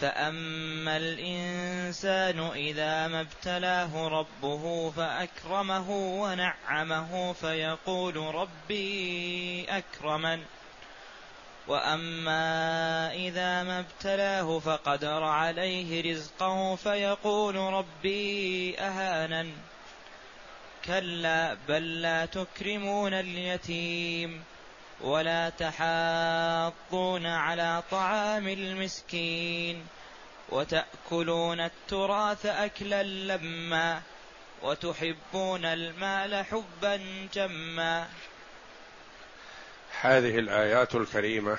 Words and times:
فأما 0.00 0.96
الإنسان 0.96 2.40
إذا 2.40 3.08
ما 3.08 3.20
ابتلاه 3.20 4.08
ربه 4.08 4.90
فأكرمه 4.90 5.90
ونعمه 5.90 7.32
فيقول 7.32 8.16
ربي 8.16 9.66
أكرمن 9.68 10.42
وأما 11.68 13.12
إذا 13.12 13.62
ما 13.62 13.80
ابتلاه 13.80 14.58
فقدر 14.58 15.22
عليه 15.22 16.12
رزقه 16.12 16.76
فيقول 16.76 17.56
ربي 17.56 18.78
أهانن 18.78 19.52
كلا 20.84 21.56
بل 21.68 22.02
لا 22.02 22.26
تكرمون 22.26 23.14
اليتيم 23.14 24.44
ولا 25.02 25.50
تحاضون 25.50 27.26
على 27.26 27.82
طعام 27.90 28.48
المسكين 28.48 29.86
وتأكلون 30.48 31.60
التراث 31.60 32.46
أكلا 32.46 33.02
لما 33.02 34.02
وتحبون 34.62 35.64
المال 35.64 36.44
حبا 36.44 37.28
جما. 37.34 38.08
هذه 40.00 40.38
الآيات 40.38 40.94
الكريمة 40.94 41.58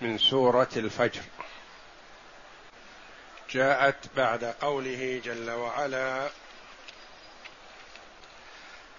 من 0.00 0.18
سورة 0.18 0.68
الفجر. 0.76 1.22
جاءت 3.50 3.96
بعد 4.16 4.44
قوله 4.44 5.20
جل 5.24 5.50
وعلا 5.50 6.30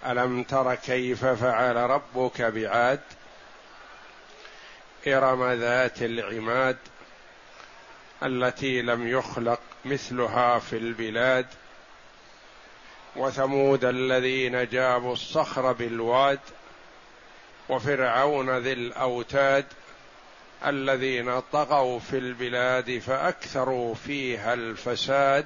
ألم 0.06 0.44
تر 0.44 0.76
كيف 0.76 1.26
فعل 1.26 1.76
ربك 1.76 2.42
بعاد؟ 2.42 3.02
إرم 5.08 5.52
ذات 5.52 6.02
العماد 6.02 6.78
التي 8.24 8.82
لم 8.82 9.08
يخلق 9.08 9.60
مثلها 9.86 10.60
في 10.60 10.78
البلاد 10.78 11.46
وثمود 13.16 13.86
الذين 13.86 14.68
جابوا 14.68 15.14
الصخر 15.14 15.72
بالواد 15.72 16.40
وفرعون 17.70 18.58
ذي 18.58 18.74
الأوتاد 18.74 19.66
الذين 20.66 21.40
طغوا 21.40 22.00
في 22.00 22.18
البلاد 22.18 23.00
فأكثروا 23.00 23.96
فيها 23.96 24.54
الفساد 24.54 25.46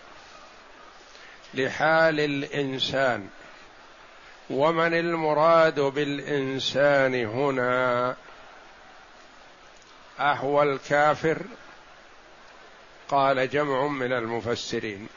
لحال 1.53 2.19
الإنسان. 2.19 3.29
ومن 4.49 4.93
المراد 4.93 5.79
بالإنسان 5.79 7.15
هنا 7.15 8.15
أهو 10.19 10.63
الكافر. 10.63 11.41
قال 13.09 13.49
جمع 13.49 13.87
من 13.87 14.13
المفسرين. 14.13 15.07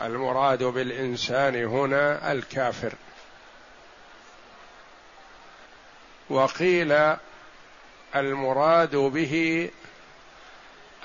المراد 0.00 0.62
بالإنسان 0.62 1.64
هنا 1.64 2.32
الكافر. 2.32 2.92
وقيل 6.30 7.16
المراد 8.16 8.96
به 8.96 9.70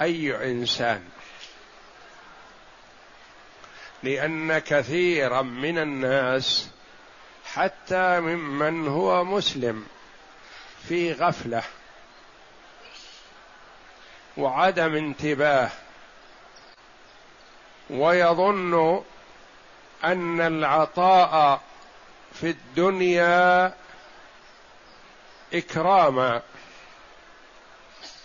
أي 0.01 0.51
إنسان. 0.51 1.09
لأن 4.03 4.59
كثيرا 4.59 5.41
من 5.41 5.77
الناس 5.77 6.69
حتى 7.45 8.19
ممن 8.19 8.87
هو 8.87 9.23
مسلم 9.23 9.85
في 10.87 11.13
غفلة 11.13 11.63
وعدم 14.37 14.95
انتباه 14.95 15.69
ويظن 17.89 19.03
أن 20.03 20.41
العطاء 20.41 21.61
في 22.33 22.49
الدنيا 22.49 23.73
إكراما 25.53 26.41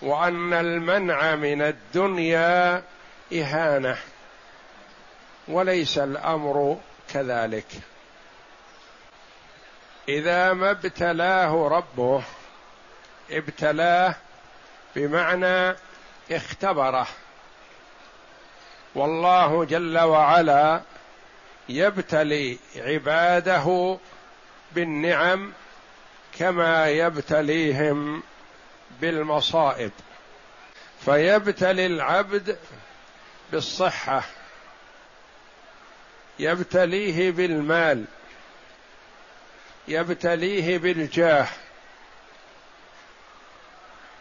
وأن 0.02 0.52
المنع 0.52 1.34
من 1.34 1.62
الدنيا 1.62 2.82
إهانة. 3.32 3.98
وليس 5.48 5.98
الأمر 5.98 6.80
كذلك. 7.12 7.66
إذا 10.08 10.52
ما 10.52 10.70
ابتلاه 10.70 11.68
ربه 11.68 12.22
ابتلاه 13.30 14.14
بمعنى 14.96 15.76
اختبره. 16.30 17.06
والله 18.94 19.64
جل 19.64 19.98
وعلا 19.98 20.82
يبتلي 21.68 22.58
عباده 22.76 23.98
بالنعم 24.72 25.52
كما 26.38 26.88
يبتليهم 26.88 28.22
بالمصائب. 29.00 29.92
فيبتلي 31.04 31.86
العبد 31.86 32.58
بالصحة. 33.52 34.22
يبتليه 36.38 37.30
بالمال 37.30 38.04
يبتليه 39.88 40.78
بالجاه 40.78 41.46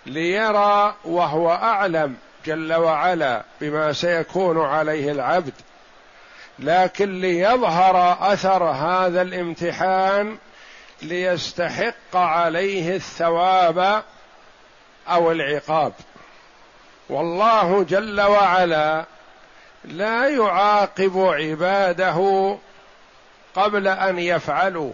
ليرى 0.06 0.96
وهو 1.06 1.52
أعلم 1.52 2.16
جل 2.46 2.74
وعلا 2.74 3.44
بما 3.62 3.94
سيكون 3.94 4.66
عليه 4.66 5.12
العبد 5.12 5.54
لكن 6.60 7.22
ليظهر 7.22 8.18
أثر 8.34 8.64
هذا 8.64 9.22
الامتحان 9.22 10.38
ليستحق 11.02 12.16
عليه 12.16 12.96
الثواب 12.96 14.04
أو 15.08 15.32
العقاب. 15.32 15.94
والله 17.10 17.84
جل 17.84 18.22
وعلا 18.22 19.06
لا 19.86 20.30
يعاقب 20.30 21.18
عباده 21.18 22.58
قبل 23.56 23.88
أن 23.88 24.20
يفعلوا. 24.20 24.94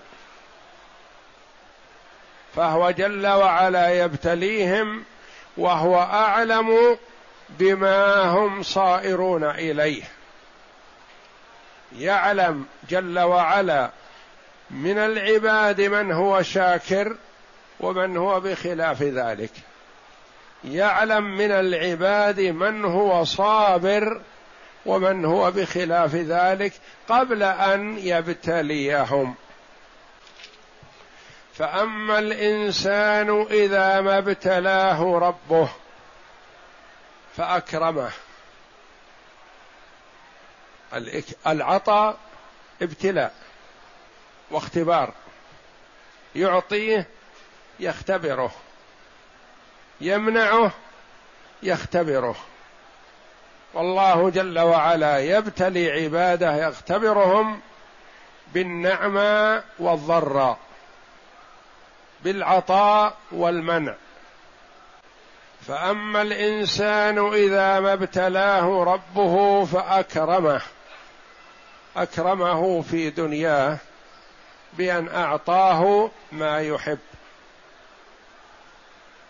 فهو 2.56 2.92
جل 2.92 3.28
وعلا 3.28 4.04
يبتليهم 4.04 5.04
وهو 5.58 6.00
أعلم 6.00 6.98
بما 7.50 8.24
هم 8.24 8.64
صائرون 8.64 9.44
إليه. 9.44 10.04
يعلم 11.98 12.66
جل 12.90 13.20
وعلا 13.20 13.90
من 14.72 14.98
العباد 14.98 15.82
من 15.82 16.12
هو 16.12 16.42
شاكر 16.42 17.16
ومن 17.80 18.18
هو 18.18 18.40
بخلاف 18.40 19.02
ذلك. 19.02 19.52
يعلم 20.64 21.38
من 21.38 21.52
العباد 21.52 22.40
من 22.40 22.86
هو 22.86 23.24
صابر 23.24 24.22
ومن 24.86 25.26
هو 25.26 25.52
بخلاف 25.52 26.16
ذلك 26.16 26.74
قبل 27.10 27.44
أن 27.44 27.98
يبتليهم. 27.98 29.36
فأما 31.54 32.20
الإنسان 32.20 33.42
إذا 33.52 34.02
ما 34.02 34.18
ابتلاه 34.18 35.20
ربه 35.20 35.70
فأكرمه. 37.38 38.12
العطاء 41.48 42.18
ابتلاء 42.82 43.34
واختبار. 44.52 45.14
يعطيه 46.36 47.08
يختبره. 47.80 48.52
يمنعه 50.02 50.72
يختبره. 51.64 52.36
والله 53.74 54.30
جل 54.30 54.60
وعلا 54.60 55.20
يبتلي 55.20 55.92
عباده 55.92 56.68
يختبرهم 56.68 57.60
بالنعمى 58.54 59.62
والضراء 59.80 60.58
بالعطاء 62.24 63.14
والمنع. 63.32 63.96
فأما 65.68 66.22
الإنسان 66.22 67.34
إذا 67.34 67.80
ما 67.80 67.94
ابتلاه 67.94 68.84
ربه 68.84 69.66
فأكرمه 69.66 70.62
أكرمه 71.98 72.82
في 72.82 73.10
دنياه 73.10 73.78
بأن 74.74 75.08
أعطاه 75.10 76.10
ما 76.32 76.62
يحب 76.62 77.00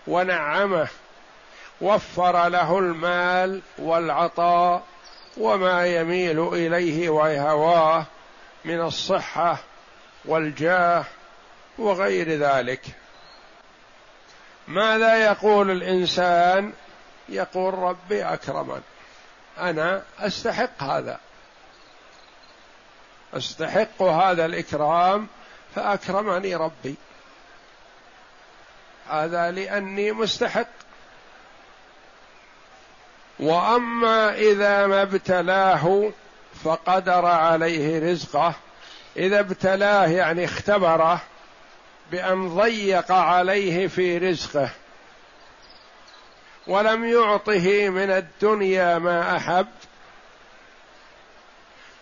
ونعمه 0.08 0.88
وفر 1.82 2.48
له 2.48 2.80
المال 2.80 3.62
والعطاء 3.78 4.84
وما 5.38 5.86
يميل 5.88 6.48
إليه 6.48 7.10
وهواه 7.10 8.06
من 8.66 8.82
الصحة 8.82 9.58
والجاه 10.26 11.06
وغير 11.78 12.30
ذلك. 12.30 12.82
ماذا 14.68 15.26
يقول 15.26 15.72
الإنسان؟ 15.72 16.74
يقول 17.30 17.74
ربي 17.74 18.24
أكرمن. 18.24 18.82
أنا 19.60 20.04
أستحق 20.20 20.84
هذا. 20.84 21.20
أستحق 23.34 24.02
هذا 24.02 24.46
الإكرام 24.46 25.28
فأكرمني 25.76 26.56
ربي. 26.56 26.96
هذا 29.10 29.52
لأني 29.52 30.12
مستحق. 30.12 30.68
وأما 33.42 34.34
إذا 34.34 34.88
ما 34.88 35.02
ابتلاه 35.02 36.12
فقدر 36.64 37.26
عليه 37.26 38.12
رزقه. 38.12 38.54
إذا 39.18 39.40
ابتلاه 39.40 40.08
يعني 40.08 40.46
اختبره 40.46 41.22
بأن 42.12 42.56
ضيق 42.56 43.12
عليه 43.12 43.88
في 43.88 44.18
رزقه. 44.18 44.70
ولم 46.68 47.06
يعطه 47.06 47.90
من 47.90 48.12
الدنيا 48.12 48.98
ما 48.98 49.38
أحب. 49.38 49.68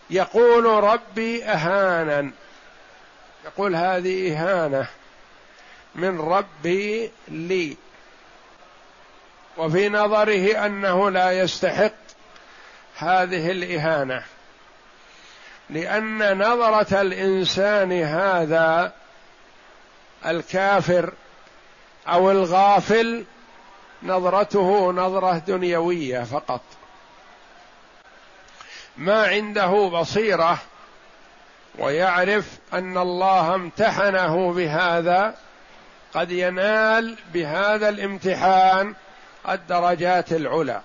يقول 0.10 0.66
ربي 0.66 1.44
اهانا. 1.44 2.32
يقول 3.46 3.76
هذه 3.76 4.34
إهانة 4.34 4.88
من 5.96 6.20
ربي 6.20 7.12
لي. 7.28 7.78
وفي 9.60 9.90
نظره 9.90 10.66
أنه 10.66 11.10
لا 11.10 11.32
يستحق 11.32 11.94
هذه 12.98 13.52
الإهانة. 13.52 14.24
لأن 15.70 16.38
نظرة 16.38 17.02
الإنسان 17.02 17.92
هذا 17.92 18.94
الكافر 20.26 21.14
أو 22.08 22.32
الغافل 22.32 23.26
نظرته 24.04 24.92
نظرة 24.92 25.38
دنيوية 25.38 26.24
فقط. 26.24 26.62
ما 28.98 29.28
عنده 29.28 29.90
بصيرة 29.90 30.58
ويعرف 31.80 32.58
أن 32.74 32.98
الله 32.98 33.56
امتحنه 33.56 34.54
بهذا 34.54 35.36
قد 36.14 36.32
ينال 36.32 37.16
بهذا 37.34 37.90
الامتحان 37.90 38.96
الدرجات 39.50 40.32
العلى. 40.32 40.82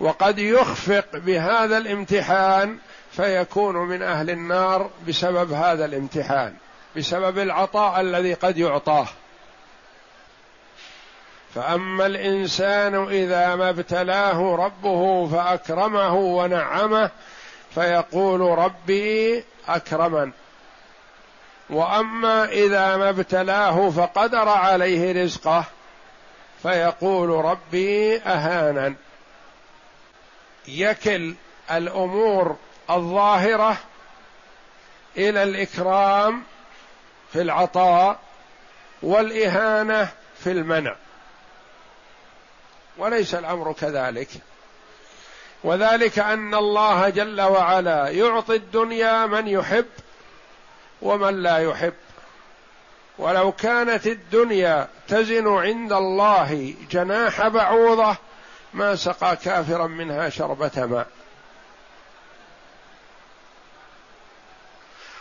وقد 0.00 0.38
يخفق 0.38 1.06
بهذا 1.14 1.78
الامتحان 1.78 2.78
فيكون 3.12 3.76
من 3.76 4.02
أهل 4.02 4.30
النار 4.30 4.90
بسبب 5.08 5.52
هذا 5.52 5.84
الامتحان 5.84 6.54
بسبب 6.96 7.38
العطاء 7.38 8.00
الذي 8.00 8.34
قد 8.34 8.58
يعطاه. 8.58 9.06
فأما 11.54 12.06
الإنسان 12.06 13.08
إذا 13.08 13.56
ما 13.56 13.70
ابتلاه 13.70 14.56
ربه 14.56 15.28
فأكرمه 15.28 16.14
ونعمه 16.14 17.10
فيقول 17.74 18.40
ربي 18.40 19.44
أكرمن. 19.68 20.30
وأما 21.70 22.44
إذا 22.44 22.96
ما 22.96 23.10
ابتلاه 23.10 23.90
فقدر 23.90 24.48
عليه 24.48 25.24
رزقه 25.24 25.64
فيقول 26.62 27.44
ربي 27.44 28.18
اهانا. 28.18 28.94
يكل 30.68 31.34
الأمور 31.70 32.56
الظاهرة 32.90 33.76
إلى 35.16 35.42
الإكرام 35.42 36.42
في 37.32 37.40
العطاء 37.40 38.18
والإهانة 39.02 40.08
في 40.38 40.50
المنع. 40.50 40.96
وليس 42.98 43.34
الأمر 43.34 43.72
كذلك. 43.72 44.28
وذلك 45.64 46.18
أن 46.18 46.54
الله 46.54 47.08
جل 47.08 47.40
وعلا 47.40 48.08
يعطي 48.08 48.56
الدنيا 48.56 49.26
من 49.26 49.48
يحب 49.48 49.86
ومن 51.02 51.42
لا 51.42 51.58
يحب. 51.58 51.94
ولو 53.20 53.52
كانت 53.52 54.06
الدنيا 54.06 54.88
تزن 55.08 55.48
عند 55.48 55.92
الله 55.92 56.74
جناح 56.90 57.48
بعوضة 57.48 58.16
ما 58.74 58.96
سقى 58.96 59.36
كافرا 59.36 59.86
منها 59.86 60.28
شربة 60.28 60.86
ماء. 60.86 61.06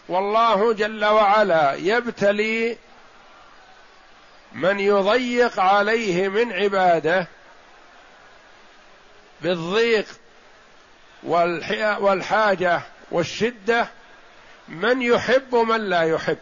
والله 0.09 0.73
جل 0.73 1.05
وعلا 1.05 1.73
يبتلي 1.73 2.77
من 4.53 4.79
يضيق 4.79 5.59
عليه 5.59 6.27
من 6.27 6.53
عباده 6.53 7.27
بالضيق 9.41 10.05
والحاجة 11.99 12.81
والشدة 13.11 13.87
من 14.67 15.01
يحب 15.01 15.55
من 15.55 15.81
لا 15.81 16.01
يحب. 16.01 16.37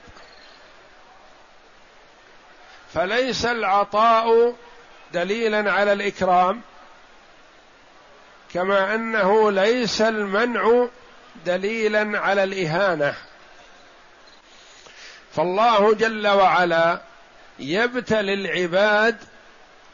فليس 2.98 3.46
العطاء 3.46 4.56
دليلا 5.13 5.72
على 5.72 5.94
الإكرام 5.94 6.62
كما 8.54 8.96
أنه 8.96 9.51
ليس 9.51 10.01
المنع 10.01 10.88
دليلا 11.46 12.20
على 12.20 12.44
الإهانة. 12.44 13.13
فالله 15.34 15.94
جل 15.94 16.27
وعلا 16.27 17.01
يبتلي 17.60 18.34
العباد 18.34 19.18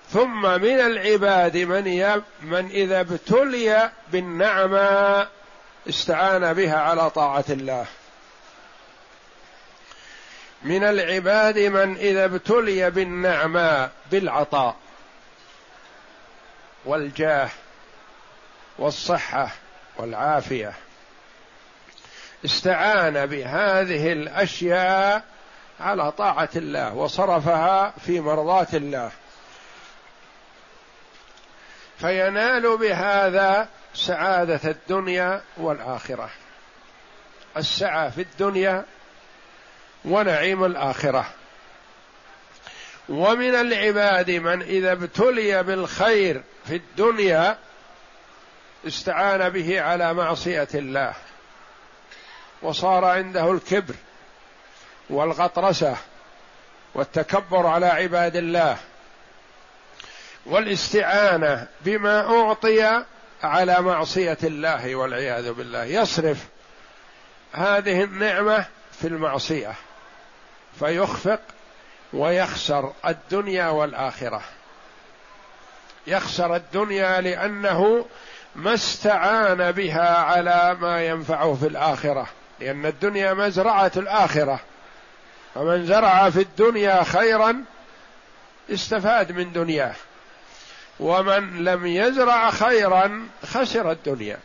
ثم 0.10 0.42
من 0.42 0.80
العباد 0.80 1.58
من 1.58 1.88
يب 1.88 2.24
من 2.42 2.70
إذا 2.70 3.00
ابتلي 3.00 3.92
بالنعمة 4.12 5.28
استعان 5.90 6.54
بها 6.54 6.80
على 6.80 7.10
طاعة 7.10 7.46
الله. 7.50 7.86
من 10.64 10.84
العباد 10.84 11.60
من 11.60 11.98
إذا 11.98 12.26
ابتلي 12.26 12.90
بالنعماء 12.90 13.92
بالعطاء 14.12 14.76
والجاه 16.86 17.50
والصحة 18.78 19.50
والعافية. 19.98 20.74
استعان 22.46 23.26
بهذه 23.26 24.12
الأشياء 24.14 25.24
على 25.80 26.12
طاعة 26.12 26.50
الله 26.56 26.94
وصرفها 26.94 27.94
في 28.06 28.20
مرضاة 28.20 28.68
الله. 28.74 29.12
فينال 31.98 32.78
بهذا 32.78 33.68
سعادة 33.94 34.60
الدنيا 34.72 35.42
والآخرة. 35.58 36.30
السعة 37.58 38.10
في 38.10 38.22
الدنيا 38.22 38.86
ونعيم 40.06 40.66
الآخرة. 40.66 41.26
ومن 43.10 43.56
العباد 43.56 44.32
من 44.32 44.62
إذا 44.62 44.92
ابتلي 44.92 45.64
بالخير 45.64 46.44
في 46.66 46.76
الدنيا 46.76 47.58
استعان 48.88 49.50
به 49.50 49.82
على 49.82 50.14
معصية 50.14 50.68
الله. 50.76 51.14
وصار 52.62 53.06
عنده 53.06 53.52
الكبر 53.52 53.94
والغطرسة 55.10 55.98
والتكبر 56.96 57.68
على 57.68 57.86
عباد 57.86 58.36
الله. 58.36 58.78
والاستعانة 60.46 61.68
بما 61.82 62.40
أعطي 62.40 63.04
على 63.44 63.82
معصية 63.82 64.38
الله 64.44 64.96
والعياذ 64.96 65.54
بالله. 65.54 65.84
يصرف 65.84 66.38
هذه 67.54 68.04
النعمة 68.04 68.66
في 69.02 69.08
المعصية. 69.08 69.74
فيخفق 70.80 71.40
ويخسر 72.14 72.94
الدنيا 73.08 73.68
والآخرة. 73.68 74.42
يخسر 76.08 76.56
الدنيا 76.56 77.22
لأنه 77.22 78.06
ما 78.56 78.74
استعان 78.74 79.72
بها 79.72 80.18
على 80.18 80.78
ما 80.82 81.06
ينفعه 81.06 81.54
في 81.54 81.68
الآخرة 81.68 82.28
لأن 82.60 82.86
الدنيا 82.86 83.34
مزرعة 83.34 83.92
الآخرة. 83.98 84.60
فمن 85.56 85.86
زرع 85.86 86.30
في 86.30 86.42
الدنيا 86.42 87.04
خيرا 87.04 87.64
استفاد 88.70 89.32
من 89.32 89.52
دنياه. 89.52 89.96
ومن 91.00 91.64
لم 91.64 91.86
يزرع 91.86 92.52
خيرا 92.52 93.28
خسر 93.46 93.92
الدنيا. 93.92 94.38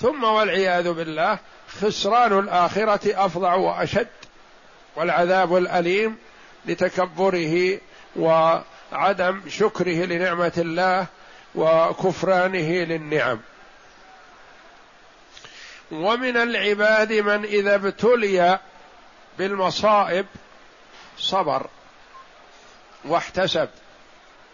ثم 0.00 0.24
والعياذ 0.24 0.92
بالله 0.92 1.38
خسران 1.80 2.38
الآخرة 2.38 3.24
افظع 3.26 3.54
وأشد. 3.54 4.08
والعذاب 5.00 5.56
الأليم 5.56 6.18
لتكبره 6.66 7.78
وعدم 8.16 9.40
شكره 9.48 10.04
لنعمة 10.04 10.52
الله 10.58 11.06
وكفرانه 11.54 12.70
للنعم. 12.84 13.40
ومن 15.90 16.36
العباد 16.36 17.12
من 17.12 17.44
إذا 17.44 17.74
ابتلي 17.74 18.58
بالمصائب 19.38 20.26
صبر 21.18 21.66
واحتسب 23.04 23.68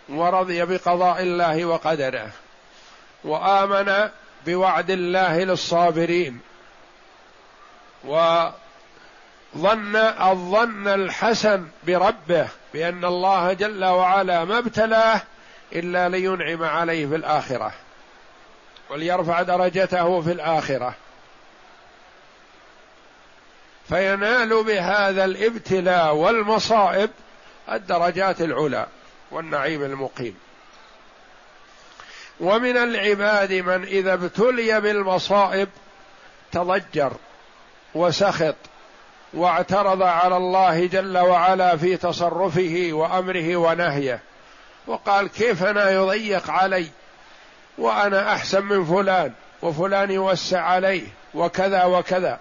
ورضي 0.09 0.65
بقضاء 0.65 1.23
الله 1.23 1.65
وقدره 1.65 2.31
وآمن 3.25 4.11
بوعد 4.47 4.91
الله 4.91 5.45
للصابرين. 5.45 6.41
وظن 9.57 9.97
الظن 9.97 10.89
الحسن 10.89 11.67
بربه 11.87 12.49
بأن 12.75 13.05
الله 13.05 13.53
جل 13.53 13.85
وعلا 13.85 14.45
ما 14.45 14.59
ابتلاه 14.59 15.23
إلا 15.73 16.09
لينعم 16.09 16.63
عليه 16.65 17.07
في 17.07 17.17
الآخرة 17.17 17.73
وليرفع 18.91 19.43
درجته 19.43 20.21
في 20.21 20.33
الآخرة. 20.33 20.95
فينال 23.89 24.65
بهذا 24.65 25.25
الابتلاء 25.25 26.15
والمصائب 26.15 27.11
الدرجات 27.73 28.41
العلى 28.41 28.87
والنعيم 29.31 29.83
المقيم. 29.83 30.37
ومن 32.41 32.77
العباد 32.77 33.53
من 33.53 33.83
إذا 33.85 34.15
ابتلي 34.15 34.81
بالمصائب 34.81 35.69
تضجر 36.53 37.13
وسخط 37.95 38.57
واعترض 39.37 40.03
على 40.03 40.37
الله 40.37 40.87
جل 40.87 41.19
وعلا 41.19 41.77
في 41.77 41.97
تصرفه 41.97 42.89
وأمره 42.93 43.57
ونهيه. 43.57 44.21
وقال 44.87 45.29
كيف 45.29 45.65
أنا 45.65 45.91
يضيق 45.91 46.51
علي؟ 46.51 46.87
وأنا 47.79 48.33
أحسن 48.33 48.65
من 48.65 48.85
فلان 48.85 49.33
وفلان 49.63 50.11
يوسع 50.11 50.61
عليه 50.61 51.07
وكذا 51.35 51.85
وكذا. 51.85 52.39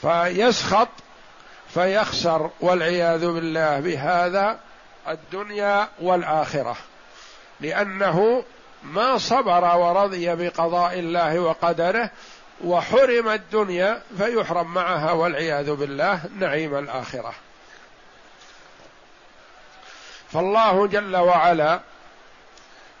فيسخط 0.00 0.88
فيخسر 1.74 2.50
والعياذ 2.60 3.26
بالله 3.26 3.80
بهذا 3.80 4.58
الدنيا 5.08 5.88
والآخرة. 6.00 6.76
لأنه 7.60 8.44
ما 8.82 9.18
صبر 9.18 9.76
ورضي 9.76 10.34
بقضاء 10.34 10.98
الله 10.98 11.38
وقدره 11.38 12.10
وحرم 12.60 13.28
الدنيا 13.28 14.02
فيحرم 14.18 14.74
معها 14.74 15.12
والعياذ 15.12 15.74
بالله 15.74 16.20
نعيم 16.38 16.78
الآخرة. 16.78 17.34
فالله 20.32 20.86
جل 20.86 21.16
وعلا 21.16 21.80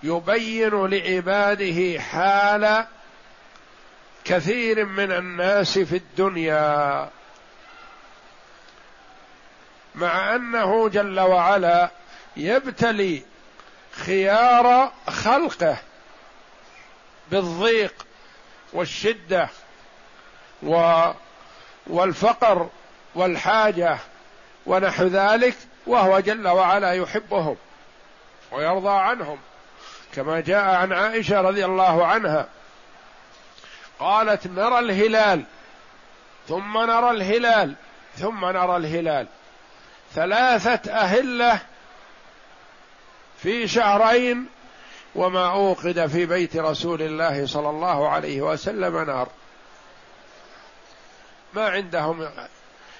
يبين 0.02 0.86
لعباده 0.86 2.00
حال 2.00 2.86
كثير 4.24 4.84
من 4.84 5.12
الناس 5.12 5.78
في 5.78 5.96
الدنيا. 5.96 7.10
مع 9.94 10.34
أنه 10.34 10.88
جل 10.88 11.20
وعلا 11.20 11.90
يبتلي 12.36 13.22
خيار 13.92 14.92
خلقه 15.08 15.76
بالضيق 17.30 18.03
والشدة 18.74 19.48
و 20.62 21.02
والفقر 21.86 22.68
والحاجة 23.14 23.98
ونحو 24.66 25.04
ذلك 25.04 25.56
وهو 25.86 26.20
جل 26.20 26.48
وعلا 26.48 26.92
يحبهم 26.92 27.56
ويرضى 28.52 28.90
عنهم. 28.90 29.38
كما 30.14 30.40
جاء 30.40 30.64
عن 30.64 30.92
عائشة 30.92 31.40
رضي 31.40 31.64
الله 31.64 32.06
عنها 32.06 32.48
قالت 33.98 34.46
نرى 34.46 34.78
الهلال 34.78 35.44
ثم 36.48 36.78
نرى 36.78 37.10
الهلال 37.10 37.74
ثم 38.16 38.44
نرى 38.44 38.76
الهلال. 38.76 39.26
ثلاثة 40.14 40.92
أهلة 40.92 41.58
في 43.42 43.68
شهرين 43.68 44.48
وما 45.14 45.50
أوقد 45.50 46.06
في 46.06 46.26
بيت 46.26 46.56
رسول 46.56 47.02
الله 47.02 47.46
صلى 47.46 47.70
الله 47.70 48.08
عليه 48.08 48.42
وسلم 48.42 48.98
نار. 48.98 49.28
ما 51.54 51.68
عندهم 51.68 52.28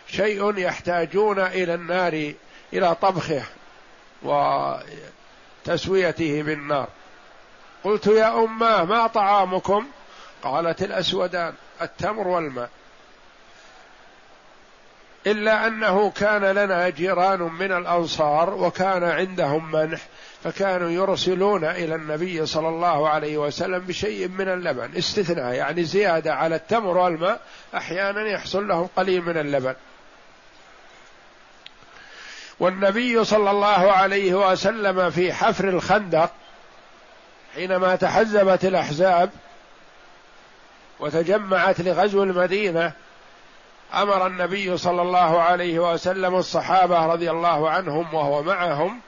شيء 0.06 0.58
يحتاجون 0.58 1.38
إلى 1.38 1.74
النار 1.74 2.32
إلى 2.72 2.94
طبخه 2.94 3.42
وتسويته 5.66 6.42
بالنار. 6.42 6.88
قلت 7.84 8.06
يا 8.06 8.44
اماه 8.44 8.84
ما 8.84 9.06
طعامكم؟ 9.06 9.86
قالت 10.42 10.82
الأسودان 10.82 11.54
التمر 11.82 12.28
والماء. 12.28 12.70
إلا 15.26 15.66
أنه 15.66 16.10
كان 16.10 16.44
لنا 16.44 16.88
جيران 16.88 17.40
من 17.40 17.72
الأنصار 17.72 18.54
وكان 18.54 19.04
عندهم 19.04 19.72
منح 19.72 20.00
فكانوا 20.44 20.90
يرسلون 20.90 21.64
إلى 21.64 21.94
النبي 21.94 22.46
صلى 22.46 22.68
الله 22.68 23.08
عليه 23.08 23.38
وسلم 23.38 23.78
بشيء 23.78 24.28
من 24.28 24.48
اللبن 24.48 24.96
استثناء 24.98 25.54
يعني 25.54 25.84
زيادة 25.84 26.34
على 26.34 26.56
التمر 26.56 26.96
والماء 26.96 27.40
أحيانا 27.74 28.28
يحصل 28.28 28.68
لهم 28.68 28.88
قليل 28.96 29.22
من 29.22 29.36
اللبن. 29.38 29.74
والنبي 32.60 33.24
صلى 33.24 33.50
الله 33.50 33.92
عليه 33.92 34.34
وسلم 34.34 35.10
في 35.10 35.32
حفر 35.32 35.68
الخندق 35.68 36.30
حينما 37.54 37.96
تحزبت 37.96 38.64
الأحزاب 38.64 39.30
وتجمعت 41.00 41.80
لغزو 41.80 42.22
المدينة 42.22 42.92
أمر 44.02 44.26
النبي 44.26 44.76
صلى 44.76 45.02
الله 45.02 45.42
عليه 45.42 45.92
وسلم 45.92 46.34
الصحابة 46.34 47.06
رضي 47.06 47.30
الله 47.30 47.70
عنهم 47.70 48.14
وهو 48.14 48.42
معهم 48.42 49.00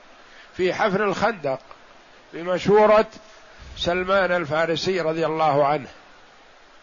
في 0.56 0.74
حفر 0.74 1.04
الخندق 1.04 1.58
بمشوره 2.32 3.06
سلمان 3.76 4.32
الفارسي 4.32 5.00
رضي 5.00 5.26
الله 5.26 5.66
عنه 5.66 5.88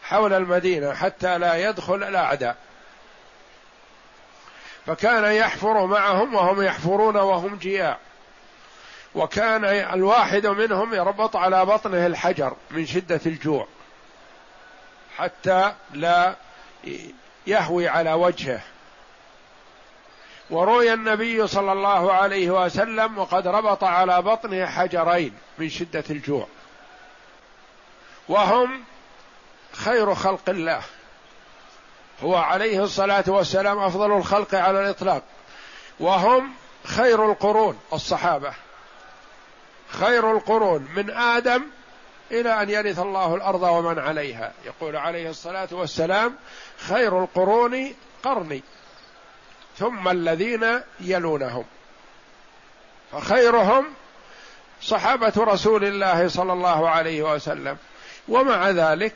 حول 0.03 0.33
المدينة 0.33 0.93
حتى 0.93 1.37
لا 1.37 1.69
يدخل 1.69 2.03
الأعداء. 2.03 2.57
فكان 4.85 5.35
يحفر 5.35 5.85
معهم 5.85 6.35
وهم 6.35 6.61
يحفرون 6.61 7.15
وهم 7.15 7.55
جياع. 7.55 7.97
وكان 9.15 9.65
الواحد 9.65 10.47
منهم 10.47 10.93
يربط 10.93 11.35
على 11.35 11.65
بطنه 11.65 12.05
الحجر 12.05 12.55
من 12.71 12.85
شدة 12.85 13.21
الجوع. 13.25 13.67
حتى 15.17 15.73
لا 15.93 16.35
يهوي 17.47 17.87
على 17.87 18.13
وجهه. 18.13 18.61
وروي 20.49 20.93
النبي 20.93 21.47
صلى 21.47 21.71
الله 21.71 22.13
عليه 22.13 22.51
وسلم 22.51 23.17
وقد 23.17 23.47
ربط 23.47 23.83
على 23.83 24.21
بطنه 24.21 24.65
حجرين 24.65 25.33
من 25.57 25.69
شدة 25.69 26.03
الجوع. 26.09 26.47
وهم 28.29 28.83
خير 29.71 30.15
خلق 30.15 30.49
الله. 30.49 30.81
هو 32.23 32.35
عليه 32.35 32.83
الصلاة 32.83 33.23
والسلام 33.27 33.79
أفضل 33.79 34.11
الخلق 34.17 34.55
على 34.55 34.81
الإطلاق. 34.81 35.23
وهم 35.99 36.53
خير 36.83 37.31
القرون 37.31 37.79
الصحابة. 37.93 38.53
خير 39.89 40.31
القرون 40.31 40.87
من 40.95 41.11
آدم 41.11 41.63
إلى 42.31 42.61
أن 42.61 42.69
يرث 42.69 42.99
الله 42.99 43.35
الأرض 43.35 43.61
ومن 43.61 43.99
عليها. 43.99 44.53
يقول 44.65 44.95
عليه 44.95 45.29
الصلاة 45.29 45.67
والسلام 45.71 46.35
خير 46.89 47.23
القرون 47.23 47.93
قرني 48.23 48.63
ثم 49.77 50.07
الذين 50.07 50.79
يلونهم. 50.99 51.65
فخيرهم 53.11 53.85
صحابة 54.81 55.33
رسول 55.37 55.85
الله 55.85 56.27
صلى 56.27 56.53
الله 56.53 56.89
عليه 56.89 57.33
وسلم. 57.33 57.77
ومع 58.27 58.69
ذلك 58.69 59.13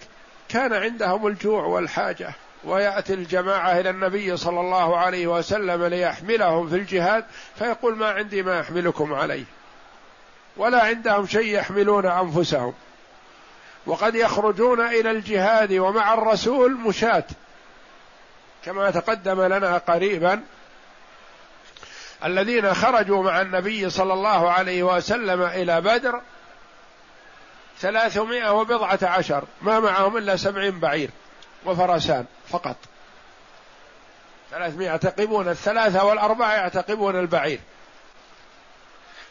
كان 0.50 0.74
عندهم 0.74 1.28
الجوع 1.28 1.64
والحاجة 1.64 2.34
ويأتي 2.64 3.14
الجماعة 3.14 3.80
إلى 3.80 3.90
النبي 3.90 4.38
صلى 4.38 4.60
الله 4.60 4.98
عليه 4.98 5.28
وسلم 5.28 5.86
ليحملهم 5.86 6.70
في 6.70 6.76
الجهاد 6.76 7.26
فيقول 7.60 7.96
ما 7.96 8.10
عندي 8.10 8.44
ما 8.44 8.62
أحملكم 8.62 9.14
عليه. 9.14 9.44
ولا 10.58 10.84
عندهم 10.84 11.28
شيء 11.28 11.56
يحملون 11.56 12.06
أنفسهم. 12.06 12.74
وقد 13.86 14.16
يخرجون 14.16 14.82
إلى 14.82 15.12
الجهاد 15.12 15.74
ومع 15.74 16.14
الرسول 16.14 16.74
مشاة. 16.78 17.24
كما 18.68 18.92
تقدم 18.92 19.42
لنا 19.42 19.78
قريبا 19.78 20.44
الذين 22.26 22.74
خرجوا 22.74 23.24
مع 23.24 23.42
النبي 23.42 23.90
صلى 23.90 24.14
الله 24.14 24.52
عليه 24.52 24.84
وسلم 24.84 25.42
إلى 25.42 25.82
بدر 25.82 26.22
ثلاثمائة 27.80 28.54
وبضعة 28.54 29.00
عشر 29.04 29.44
ما 29.62 29.80
معهم 29.80 30.18
إلا 30.18 30.36
سبعين 30.36 30.80
بعير 30.80 31.10
وفرسان 31.66 32.26
فقط. 32.50 32.76
ثلاثمائة 34.52 34.88
يعتقبون 34.88 35.48
الثلاثة 35.48 36.06
والأربعة 36.06 36.54
يعتقبون 36.54 37.20
البعير. 37.20 37.60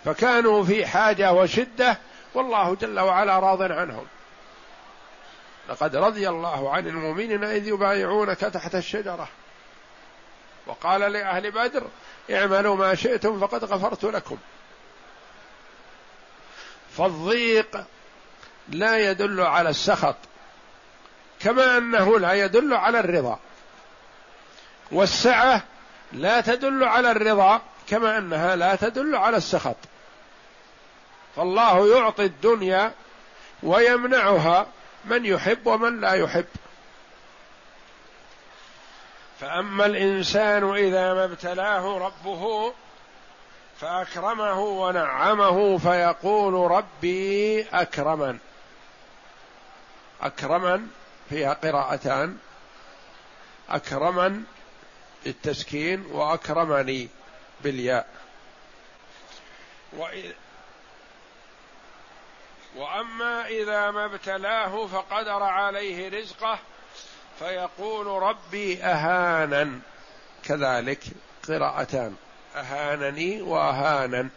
فكانوا 0.05 0.65
في 0.65 0.87
حاجة 0.87 1.33
وشدة 1.33 1.99
والله 2.35 2.75
جل 2.75 3.01
وعلا 3.01 3.39
راض 3.39 3.63
عنهم. 3.63 4.07
لقد 5.69 5.97
رضي 5.97 6.29
الله 6.29 6.75
عن 6.75 6.87
المؤمنين 6.87 7.45
إذ 7.45 7.67
يبايعونك 7.69 8.41
تحت 8.41 8.75
الشجرة. 8.75 9.29
وقال 10.67 11.01
لأهل 11.01 11.51
بدر 11.51 11.83
اعملوا 12.31 12.77
ما 12.77 12.95
شئتم 12.95 13.41
فقد 13.41 13.65
غفرت 13.65 14.05
لكم. 14.05 14.37
فالضيق 16.97 17.85
لا 18.69 19.11
يدل 19.11 19.41
على 19.41 19.69
السخط 19.69 20.17
كما 21.41 21.79
أنه 21.79 22.19
لا 22.19 22.33
يدل 22.33 22.75
على 22.75 23.01
الرضا. 23.01 23.39
والسعة 24.93 25.63
لا 26.13 26.41
تدل 26.41 26.85
على 26.85 27.11
الرضا 27.11 27.61
كما 27.89 28.19
أنها 28.19 28.57
لا 28.57 28.75
تدل 28.75 29.17
على 29.17 29.37
السخط. 29.37 29.77
فالله 31.37 31.97
يعطي 31.97 32.25
الدنيا 32.25 32.93
ويمنعها 33.63 34.67
من 35.07 35.27
يحب 35.27 35.67
ومن 35.67 36.01
لا 36.01 36.13
يحب. 36.13 36.47
فأما 39.41 39.87
الإنسان 39.87 40.75
إذا 40.75 41.15
ما 41.15 41.25
ابتلاه 41.25 41.99
ربه 41.99 42.73
فأكرمه 43.81 44.61
ونعمه 44.61 45.79
فيقول 45.79 46.71
ربي 46.71 47.63
أكرمن. 47.63 48.39
أكرمن 50.21 50.87
فيها 51.29 51.53
قراءتان. 51.53 52.39
أكرمن 53.69 54.45
بالتسكين 55.25 56.07
وأكرمني 56.13 57.09
بالياء. 57.61 58.09
وأما 62.77 63.47
إذا 63.47 63.91
ما 63.91 64.05
ابتلاه 64.05 64.87
فقدر 64.87 65.43
عليه 65.43 66.21
رزقه 66.21 66.59
فيقول 67.39 68.07
ربي 68.07 68.83
اهانا 68.83 69.81
كذلك 70.45 71.01
قراءتان. 71.49 72.15
أهانني 72.57 73.43
واهانا 73.43 74.29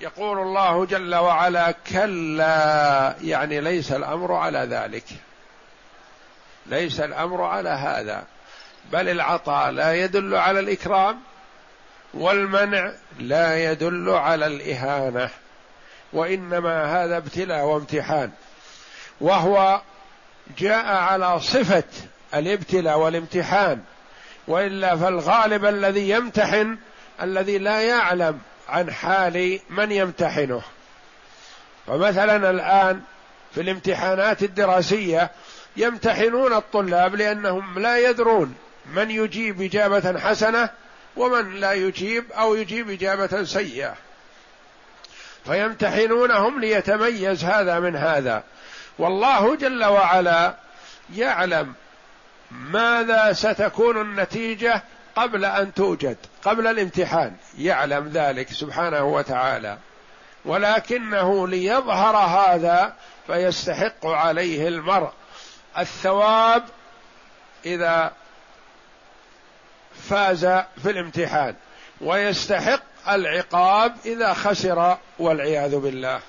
يقول 0.00 0.38
الله 0.38 0.84
جل 0.86 1.14
وعلا 1.14 1.70
كلا 1.70 3.16
يعني 3.20 3.60
ليس 3.60 3.92
الأمر 3.92 4.32
على 4.32 4.58
ذلك. 4.58 5.04
ليس 6.66 7.00
الأمر 7.00 7.42
على 7.42 7.68
هذا. 7.68 8.24
بل 8.92 9.08
العطاء 9.08 9.70
لا 9.70 9.94
يدل 9.94 10.34
على 10.34 10.60
الإكرام 10.60 11.20
والمنع 12.14 12.92
لا 13.18 13.70
يدل 13.70 14.10
على 14.10 14.46
الإهانة. 14.46 15.30
وإنما 16.12 17.04
هذا 17.04 17.16
ابتلاء 17.16 17.64
وامتحان. 17.64 18.30
وهو 19.20 19.80
جاء 20.58 20.86
على 20.86 21.40
صفة 21.40 21.84
الابتلاء 22.34 22.98
والامتحان. 22.98 23.80
وإلا 24.48 24.96
فالغالب 24.96 25.64
الذي 25.64 26.10
يمتحن 26.10 26.78
الذي 27.22 27.58
لا 27.58 27.80
يعلم 27.80 28.38
عن 28.68 28.92
حال 28.92 29.60
من 29.70 29.92
يمتحنه. 29.92 30.62
فمثلا 31.86 32.50
الآن 32.50 33.00
في 33.54 33.60
الامتحانات 33.60 34.42
الدراسية 34.42 35.30
يمتحنون 35.76 36.52
الطلاب 36.52 37.14
لأنهم 37.14 37.78
لا 37.78 37.98
يدرون 38.10 38.54
من 38.94 39.10
يجيب 39.10 39.62
إجابة 39.62 40.20
حسنة 40.20 40.70
ومن 41.16 41.60
لا 41.60 41.72
يجيب 41.72 42.32
أو 42.32 42.54
يجيب 42.54 42.90
إجابة 42.90 43.44
سيئة. 43.44 43.94
فيمتحنونهم 45.44 46.60
ليتميز 46.60 47.44
هذا 47.44 47.80
من 47.80 47.96
هذا. 47.96 48.42
والله 48.98 49.56
جل 49.56 49.84
وعلا 49.84 50.54
يعلم 51.14 51.74
ماذا 52.50 53.32
ستكون 53.32 54.00
النتيجة 54.00 54.82
قبل 55.16 55.44
أن 55.44 55.74
توجد 55.74 56.16
قبل 56.44 56.66
الامتحان. 56.66 57.36
يعلم 57.58 58.08
ذلك 58.08 58.48
سبحانه 58.48 59.04
وتعالى. 59.04 59.78
ولكنه 60.44 61.48
ليظهر 61.48 62.16
هذا 62.16 62.94
فيستحق 63.26 64.06
عليه 64.06 64.68
المرء. 64.68 65.10
الثواب 65.78 66.64
إذا 67.66 68.12
فاز 70.08 70.44
في 70.82 70.90
الامتحان. 70.90 71.54
ويستحق 72.02 72.82
العقاب 73.08 73.96
إذا 74.04 74.34
خسر 74.34 74.98
والعياذ 75.18 75.76
بالله. 75.76 76.20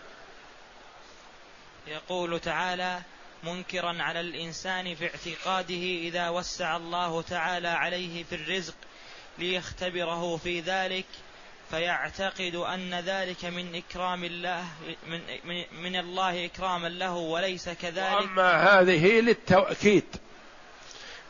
يقول 1.88 2.40
تعالى 2.40 3.02
منكرا 3.44 4.04
على 4.04 4.20
الإنسان 4.20 4.96
في 4.96 5.06
اعتقاده 5.06 5.84
إذا 6.08 6.30
وسع 6.30 6.78
الله 6.78 7.22
تعالى 7.22 7.68
عليه 7.68 8.24
في 8.24 8.36
الرزق 8.36 8.76
ليختبره 9.40 10.38
في 10.38 10.60
ذلك 10.60 11.06
فيعتقد 11.70 12.56
أن 12.56 12.94
ذلك 12.94 13.46
من 13.46 13.76
إكرام 13.76 14.24
الله 14.24 14.64
من 15.08 15.22
من, 15.44 15.64
من 15.84 15.96
الله 15.96 16.46
إكراما 16.46 16.88
له 16.88 17.14
وليس 17.14 17.70
كذلك. 17.70 18.24
اما 18.24 18.54
هذه 18.54 19.20
للتأكيد 19.20 20.06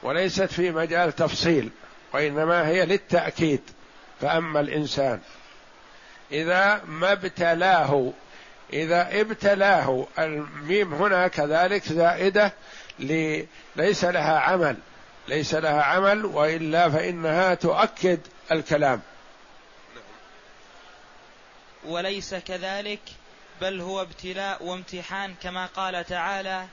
وليست 0.03 0.51
في 0.53 0.71
مجال 0.71 1.15
تفصيل 1.15 1.69
وإنما 2.13 2.67
هي 2.67 2.85
للتأكيد. 2.85 3.61
فأما 4.21 4.59
الإنسان 4.59 5.19
إذا 6.31 6.81
ما 6.85 7.11
ابتلاه 7.11 8.11
إذا 8.73 9.21
ابتلاه 9.21 10.07
الميم 10.19 10.93
هنا 10.93 11.27
كذلك 11.27 11.83
زائدة 11.83 12.53
ليس 13.75 14.05
لها 14.05 14.39
عمل 14.39 14.77
ليس 15.27 15.53
لها 15.53 15.81
عمل 15.81 16.25
وإلا 16.25 16.89
فإنها 16.89 17.53
تؤكد 17.53 18.19
الكلام. 18.51 19.01
وليس 21.85 22.35
كذلك 22.35 22.99
بل 23.61 23.81
هو 23.81 24.01
ابتلاء 24.01 24.63
وامتحان 24.63 25.35
كما 25.43 25.65
قال 25.65 26.05
تعالى 26.05 26.65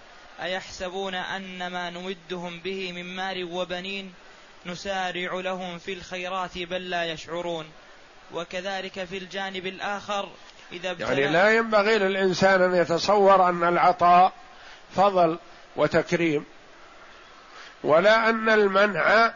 أيحسبون 0.42 1.14
أن 1.14 1.66
ما 1.66 1.90
نمدهم 1.90 2.60
به 2.60 2.92
من 2.92 3.16
مال 3.16 3.44
وبنين؟ 3.44 4.12
نسارع 4.66 5.34
لهم 5.34 5.78
في 5.78 5.92
الخيرات 5.92 6.58
بل 6.58 6.90
لا 6.90 7.04
يشعرون. 7.04 7.66
وكذلك 8.34 9.04
في 9.04 9.18
الجانب 9.18 9.66
الآخر 9.66 10.28
إذا 10.72 10.92
يعني 10.92 11.28
لا 11.28 11.56
ينبغي 11.56 11.98
للإنسان 11.98 12.62
أن 12.62 12.74
يتصور 12.74 13.48
أن 13.48 13.64
العطاء 13.64 14.32
فضل 14.96 15.38
وتكريم 15.76 16.44
ولا 17.84 18.28
أن 18.30 18.48
المنع 18.48 19.32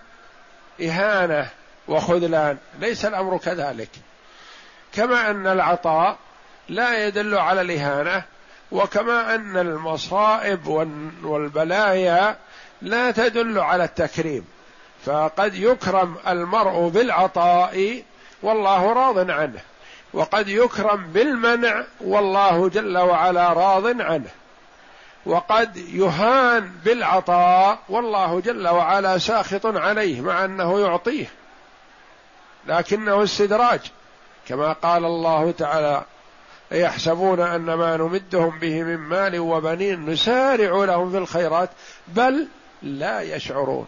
إهانة 0.81 1.51
وخذلان 1.89 2.59
ليس 2.79 3.05
الأمر 3.05 3.39
كذلك. 3.39 3.91
كما 4.93 5.31
أن 5.31 5.47
العطاء 5.47 6.19
لا 6.69 7.07
يدل 7.07 7.39
على 7.39 7.61
الإهانة 7.61 8.23
وكما 8.73 9.35
أن 9.35 9.57
المصائب 9.57 10.67
والبلايا 11.23 12.37
لا 12.83 13.11
تدل 13.11 13.59
على 13.59 13.85
التكريم. 13.85 14.54
فقد 15.05 15.55
يكرم 15.55 16.17
المرء 16.29 16.88
بالعطاء 16.88 18.03
والله 18.43 18.93
راض 18.93 19.31
عنه. 19.31 19.61
وقد 20.12 20.49
يكرم 20.49 21.07
بالمنع 21.07 21.85
والله 22.01 22.69
جل 22.69 22.99
وعلا 22.99 23.53
راض 23.53 24.01
عنه. 24.01 24.31
وقد 25.27 25.77
يهان 25.77 26.71
بالعطاء 26.85 27.79
والله 27.88 28.40
جل 28.40 28.69
وعلا 28.69 29.19
ساخط 29.19 29.67
عليه 29.67 30.21
مع 30.21 30.45
أنه 30.45 30.81
يعطيه. 30.81 31.27
لكنه 32.67 33.23
استدراج. 33.23 33.81
كما 34.49 34.73
قال 34.73 35.05
الله 35.05 35.51
تعالى 35.51 36.03
يحسبون 36.73 37.40
أن 37.40 37.75
ما 37.75 37.97
نمدهم 37.97 38.59
به 38.59 38.83
من 38.83 38.97
مال 38.97 39.38
وبنين 39.38 40.11
نسارع 40.11 40.85
لهم 40.85 41.11
في 41.11 41.19
الخيرات؟ 41.19 41.71
بل 42.09 42.49
لا 42.83 43.21
يشعرون. 43.21 43.87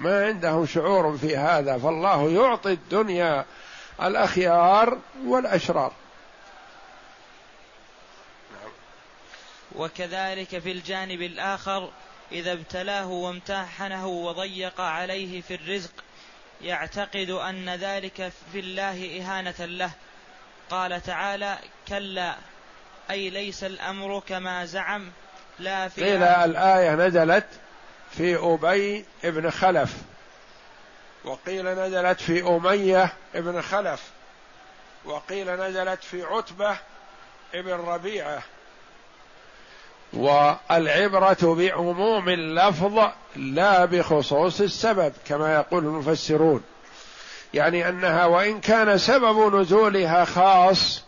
ما 0.00 0.26
عندهم 0.26 0.66
شعور 0.66 1.18
في 1.18 1.36
هذا 1.36 1.78
فالله 1.78 2.30
يعطي 2.30 2.72
الدنيا 2.72 3.44
الأخيار 4.02 4.98
والأشرار. 5.26 5.92
وكذلك 9.76 10.58
في 10.58 10.72
الجانب 10.72 11.22
الآخر 11.22 11.90
إذا 12.32 12.52
ابتلاه 12.52 13.06
وامتحنه 13.06 14.06
وضيق 14.06 14.80
عليه 14.80 15.40
في 15.40 15.54
الرزق 15.54 15.92
يعتقد 16.62 17.30
أن 17.30 17.68
ذلك 17.74 18.32
في 18.52 18.60
الله 18.60 19.20
إهانة 19.20 19.66
له. 19.66 19.90
قال 20.70 21.02
تعالى 21.02 21.58
كلا 21.88 22.36
أي 23.10 23.30
ليس 23.30 23.64
الأمر 23.64 24.20
كما 24.20 24.64
زعم 24.64 25.10
لا 25.58 25.88
في 25.88 26.04
قيل 26.04 26.22
الآية 26.22 26.94
نزلت 26.94 27.46
في 28.10 28.36
أبي 28.36 29.04
ابن 29.24 29.50
خلف. 29.50 29.96
وقيل 31.24 31.66
نزلت 31.66 32.20
في 32.20 32.42
أمية 32.42 33.12
ابن 33.34 33.62
خلف. 33.62 34.02
وقيل 35.04 35.50
نزلت 35.50 36.04
في 36.04 36.22
عتبة 36.22 36.76
ابن 37.54 37.72
ربيعة. 37.72 38.42
والعبرة 40.12 41.54
بعموم 41.54 42.28
اللفظ 42.28 42.98
لا 43.36 43.84
بخصوص 43.84 44.60
السبب 44.60 45.12
كما 45.28 45.54
يقول 45.54 45.84
المفسرون. 45.84 46.62
يعني 47.54 47.88
أنها 47.88 48.26
وإن 48.26 48.60
كان 48.60 48.98
سبب 48.98 49.54
نزولها 49.54 50.24
خاص 50.24 51.02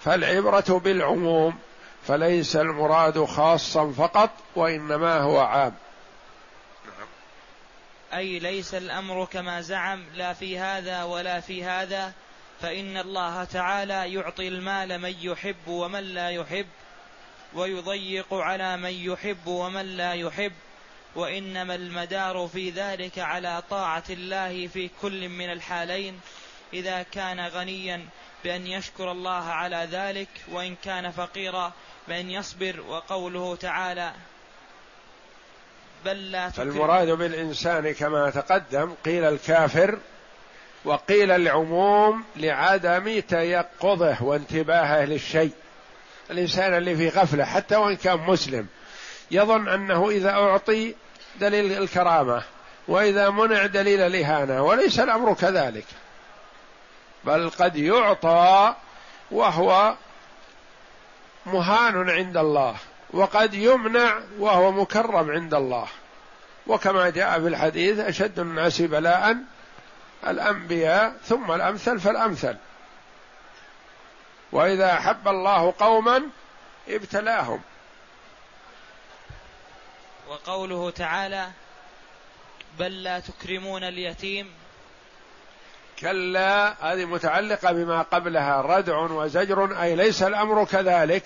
فالعبرة 0.00 0.80
بالعموم 0.84 1.58
فليس 2.06 2.56
المراد 2.56 3.24
خاصا 3.24 3.92
فقط 3.92 4.30
وإنما 4.56 5.20
هو 5.20 5.40
عام. 5.40 5.74
أي 8.14 8.38
ليس 8.38 8.74
الأمر 8.74 9.24
كما 9.24 9.60
زعم 9.60 10.04
لا 10.14 10.32
في 10.32 10.58
هذا 10.58 11.02
ولا 11.02 11.40
في 11.40 11.64
هذا 11.64 12.12
فإن 12.60 12.96
الله 12.96 13.44
تعالى 13.44 14.14
يعطي 14.14 14.48
المال 14.48 14.98
من 14.98 15.14
يحب 15.20 15.68
ومن 15.68 16.00
لا 16.00 16.30
يحب 16.30 16.66
ويضيق 17.54 18.34
على 18.34 18.76
من 18.76 18.92
يحب 18.92 19.46
ومن 19.46 19.96
لا 19.96 20.12
يحب 20.12 20.52
وإنما 21.14 21.74
المدار 21.74 22.48
في 22.52 22.70
ذلك 22.70 23.18
على 23.18 23.62
طاعة 23.70 24.04
الله 24.10 24.66
في 24.66 24.90
كل 25.02 25.28
من 25.28 25.52
الحالين. 25.52 26.20
إذا 26.72 27.02
كان 27.02 27.40
غنيا 27.40 28.08
بأن 28.44 28.66
يشكر 28.66 29.12
الله 29.12 29.44
على 29.44 29.88
ذلك 29.90 30.28
وإن 30.52 30.76
كان 30.84 31.10
فقيرا 31.10 31.72
بان 32.08 32.30
يصبر 32.30 32.80
وقوله 32.88 33.56
تعالى 33.56 34.12
بل 36.04 36.32
لا 36.32 36.50
فالمراد 36.50 37.08
بالإنسان 37.08 37.92
كما 37.92 38.30
تقدم 38.30 38.94
قيل 39.04 39.24
الكافر 39.24 39.98
وقيل 40.84 41.30
العموم 41.30 42.24
لعدم 42.36 43.20
تيقظه 43.20 44.22
وانتباهه 44.22 45.04
للشيء. 45.04 45.52
الإنسان 46.30 46.74
اللي 46.74 46.96
في 46.96 47.08
غفلة 47.08 47.44
حتى 47.44 47.76
وإن 47.76 47.96
كان 47.96 48.18
مسلم 48.18 48.66
يظن 49.30 49.68
أنه 49.68 50.10
إذا 50.10 50.30
أعطي 50.30 50.94
دليل 51.40 51.82
الكرامة 51.82 52.42
وإذا 52.88 53.30
منع 53.30 53.66
دليل 53.66 54.00
الإهانة 54.00 54.62
وليس 54.62 55.00
الأمر 55.00 55.34
كذلك. 55.34 55.86
بل 57.24 57.50
قد 57.50 57.76
يعطى 57.76 58.74
وهو 59.30 59.94
مهان 61.46 62.10
عند 62.10 62.36
الله 62.36 62.76
وقد 63.10 63.54
يمنع 63.54 64.20
وهو 64.38 64.72
مكرم 64.72 65.30
عند 65.30 65.54
الله. 65.54 65.88
وكما 66.66 67.10
جاء 67.10 67.40
في 67.40 67.48
الحديث 67.48 67.98
أشد 67.98 68.38
الناس 68.38 68.82
بلاء 68.82 69.36
الأنبياء 70.26 71.16
ثم 71.24 71.52
الأمثل 71.52 72.00
فالأمثل. 72.00 72.56
وإذا 74.52 74.92
أحب 74.92 75.28
الله 75.28 75.74
قوما 75.78 76.22
ابتلاهم. 76.88 77.60
وقوله 80.28 80.90
تعالى 80.90 81.50
بل 82.78 83.02
لا 83.02 83.20
تكرمون 83.20 83.84
اليتيم 83.84 84.52
كلا 85.98 86.74
هذه 86.92 87.04
متعلقة 87.04 87.72
بما 87.72 88.02
قبلها 88.02 88.60
ردع 88.60 88.98
وزجر 88.98 89.82
أي 89.82 89.96
ليس 89.96 90.22
الأمر 90.22 90.64
كذلك. 90.64 91.24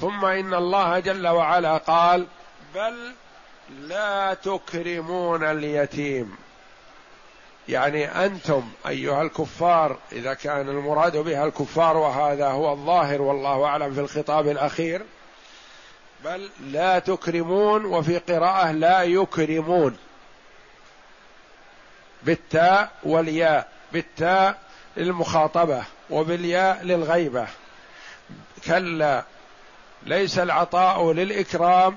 ثم 0.00 0.24
إن 0.24 0.54
الله 0.54 0.98
جل 0.98 1.28
وعلا 1.28 1.76
قال 1.76 2.26
بل 2.74 3.14
لا 3.80 4.34
تكرمون 4.34 5.44
اليتيم. 5.44 6.36
يعني 7.68 8.24
أنتم 8.24 8.62
أيها 8.88 9.22
الكفار 9.22 9.96
إذا 10.12 10.34
كان 10.34 10.68
المراد 10.68 11.16
بها 11.16 11.44
الكفار 11.44 11.96
وهذا 11.96 12.48
هو 12.48 12.72
الظاهر 12.72 13.22
والله 13.22 13.64
أعلم 13.64 13.94
في 13.94 14.00
الخطاب 14.00 14.48
الأخير 14.48 15.02
بل 16.24 16.50
لا 16.60 16.98
تكرمون 16.98 17.84
وفي 17.84 18.18
قراءة 18.18 18.72
لا 18.72 19.02
يكرمون. 19.02 19.96
بالتاء 22.22 22.90
والياء. 23.02 23.77
بالتاء 23.92 24.58
للمخاطبة 24.96 25.84
وبالياء 26.10 26.82
للغيبة. 26.82 27.46
كلا 28.66 29.24
ليس 30.02 30.38
العطاء 30.38 31.12
للإكرام 31.12 31.96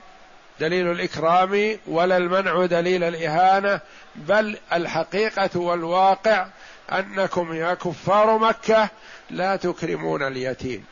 دليل 0.59 0.91
الإكرام 0.91 1.77
ولا 1.87 2.17
المنع 2.17 2.65
دليل 2.65 3.03
الإهانة 3.03 3.79
بل 4.15 4.57
الحقيقة 4.73 5.59
والواقع 5.59 6.47
أنكم 6.91 7.53
يا 7.53 7.73
كفار 7.73 8.37
مكة 8.37 8.89
لا 9.29 9.55
تكرمون 9.55 10.23
اليتيم. 10.23 10.85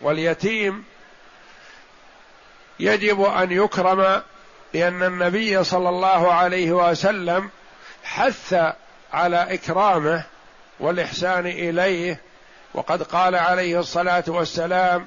واليتيم 0.00 0.84
يجب 2.80 3.22
أن 3.22 3.52
يكرم 3.52 4.22
لأن 4.74 5.02
النبي 5.02 5.64
صلى 5.64 5.88
الله 5.88 6.32
عليه 6.32 6.72
وسلم 6.72 7.50
حث 8.04 8.54
على 9.12 9.54
إكرامه 9.54 10.24
والإحسان 10.80 11.46
إليه 11.46 12.20
وقد 12.74 13.02
قال 13.02 13.34
عليه 13.34 13.80
الصلاة 13.80 14.24
والسلام 14.26 15.06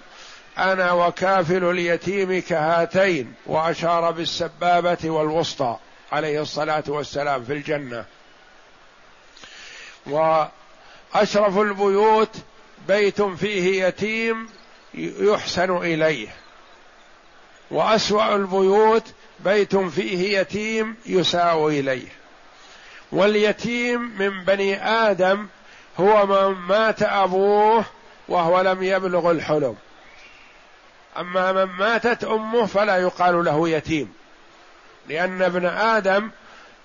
أنا 0.58 0.92
وكافل 0.92 1.64
اليتيم 1.64 2.42
كهاتين 2.42 3.34
وأشار 3.46 4.12
بالسبابة 4.12 5.10
والوسطى 5.10 5.78
عليه 6.12 6.42
الصلاة 6.42 6.84
والسلام 6.88 7.46
في 7.46 7.54
الجنة. 7.54 8.06
وأشرف 10.06 11.58
البيوت 11.58 12.36
بيت 12.88 13.22
فيه 13.22 13.86
يتيم 13.86 14.50
يحسن 14.94 15.78
إليه. 15.78 16.28
وأسوأ 17.72 18.36
البيوت 18.36 19.04
بيت 19.40 19.76
فيه 19.76 20.40
يتيم 20.40 20.96
يساء 21.06 21.68
إليه. 21.68 22.23
واليتيم 23.14 24.02
من 24.20 24.44
بني 24.44 24.88
آدم 24.88 25.48
هو 26.00 26.26
من 26.26 26.58
مات 26.58 27.04
أبوه 27.04 27.86
وهو 28.28 28.62
لم 28.62 28.84
يبلغ 28.84 29.32
الحلم. 29.32 29.76
أما 31.20 31.52
من 31.52 31.64
ماتت 31.64 32.24
أمه 32.24 32.66
فلا 32.66 32.98
يقال 32.98 33.46
له 33.46 33.70
يتيم 33.70 34.14
لأن 35.10 35.42
ابن 35.42 35.66
آدم 35.66 36.30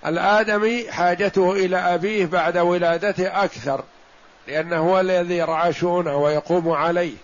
الآدمي 0.07 0.93
حاجته 0.93 1.53
إلى 1.53 1.77
أبيه 1.77 2.27
بعد 2.27 2.59
ولادته 2.59 3.45
أكثر 3.45 3.85
لأنه 4.49 4.77
هو 4.77 5.01
الذي 5.01 5.37
يرعى 5.37 5.73
شؤونه 5.73 6.17
ويقوم 6.17 6.71
عليه 6.71 7.17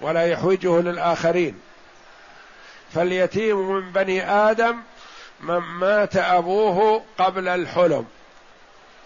ولا 0.00 0.26
يحوجه 0.26 0.80
للآخرين. 0.80 1.60
فاليتيم 2.94 3.70
من 3.70 3.92
بني 3.92 4.30
آدم 4.30 4.76
من 5.40 5.58
مات 5.58 6.16
أبوه 6.16 7.02
قبل 7.18 7.48
الحلم. 7.48 8.06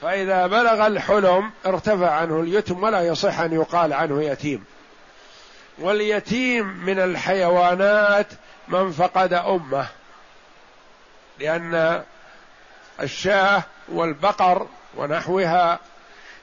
فإذا 0.05 0.47
بلغ 0.47 0.87
الحلم 0.87 1.51
ارتفع 1.67 2.11
عنه 2.11 2.41
اليتم 2.41 2.83
ولا 2.83 3.03
يصح 3.03 3.41
أن 3.41 3.53
يقال 3.53 3.93
عنه 3.93 4.23
يتيم. 4.23 4.65
واليتيم 5.79 6.67
من 6.67 6.99
الحيوانات 6.99 8.27
من 8.69 8.93
فقد 8.93 9.33
أمه 9.33 9.87
لأن 11.41 12.03
الشاة 13.01 13.63
والبقر 13.89 14.67
ونحوها 14.97 15.79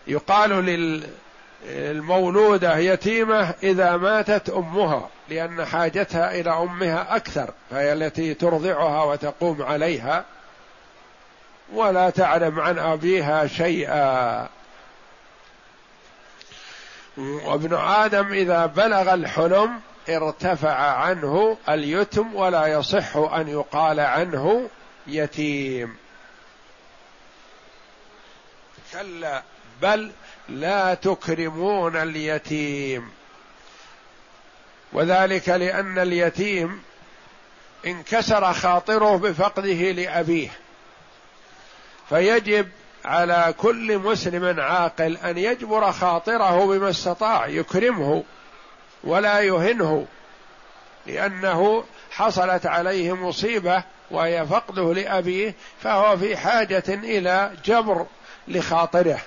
يقال 0.08 0.50
للمولودة 1.66 2.78
يتيمة 2.78 3.54
إذا 3.64 3.98
ماتت 3.98 4.50
أمها 4.50 5.10
لأن 5.30 5.66
حاجتها 5.66 6.32
إلى 6.40 6.50
أمها 6.50 7.16
أكثر 7.16 7.54
فهي 7.72 7.94
التي 7.94 8.34
ترضعها 8.34 9.04
وتقوم 9.04 9.62
عليها. 9.62 10.26
ولا 11.74 12.10
تعلم 12.10 12.60
عن 12.60 12.80
أبيها 12.80 13.48
شيئا. 13.48 14.50
وابن 17.18 17.74
آدم 17.76 18.34
إذا 18.34 18.66
بلغ 18.66 19.14
الحلم 19.14 19.80
ارتفع 20.10 20.76
عنه 20.76 21.58
اليتم 21.70 22.36
ولا 22.36 22.68
يصح 22.68 23.16
أن 23.16 23.48
يقال 23.48 24.00
عنه 24.00 24.70
يتيم. 25.08 25.96
كلا 28.94 29.44
بل 29.82 30.12
لا 30.50 30.94
تكرمون 30.94 31.96
اليتيم. 31.96 33.12
وذلك 34.94 35.50
لأن 35.50 36.00
اليتيم 36.00 36.84
انكسر 37.86 38.54
خاطره 38.54 39.18
بفقده 39.18 39.92
لأبيه. 39.92 40.50
فيجب 42.12 42.70
على 43.06 43.54
كل 43.58 43.98
مسلم 43.98 44.60
عاقل 44.60 45.18
أن 45.18 45.38
يجبر 45.38 45.92
خاطره 45.92 46.66
بما 46.66 46.90
استطاع 46.90 47.48
يكرمه 47.48 48.24
ولا 49.04 49.40
يهنه 49.40 50.08
لأنه 51.08 51.84
حصلت 52.12 52.66
عليه 52.66 53.16
مصيبة 53.16 53.84
وهي 54.12 54.46
فقده 54.46 54.94
لأبيه 54.94 55.56
فهو 55.82 56.18
في 56.18 56.38
حاجة 56.38 56.84
إلى 56.88 57.52
جبر 57.66 58.06
لخاطره. 58.48 59.20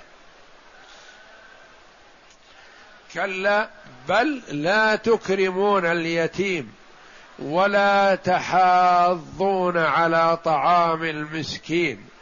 كلا 3.13 3.69
بل 4.09 4.41
لا 4.51 4.95
تكرمون 4.95 5.85
اليتيم 5.85 6.73
ولا 7.39 8.15
تحاضون 8.15 9.77
على 9.77 10.37
طعام 10.37 11.03
المسكين. 11.03 12.14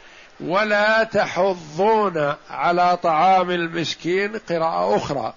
ولا 0.44 1.04
تحضون 1.04 2.34
على 2.50 2.96
طعام 2.96 3.50
المسكين 3.50 4.38
قراءة 4.38 4.96
أخرى. 4.96 5.34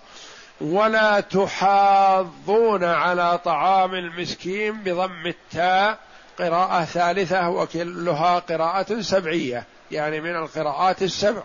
ولا 0.61 1.19
تحاضون 1.19 2.83
على 2.83 3.37
طعام 3.37 3.93
المسكين 3.93 4.83
بضم 4.83 5.27
التاء 5.27 5.99
قراءة 6.39 6.85
ثالثة 6.85 7.49
وكلها 7.49 8.39
قراءة 8.39 9.01
سبعية 9.01 9.65
يعني 9.91 10.21
من 10.21 10.35
القراءات 10.35 11.01
السبع. 11.01 11.41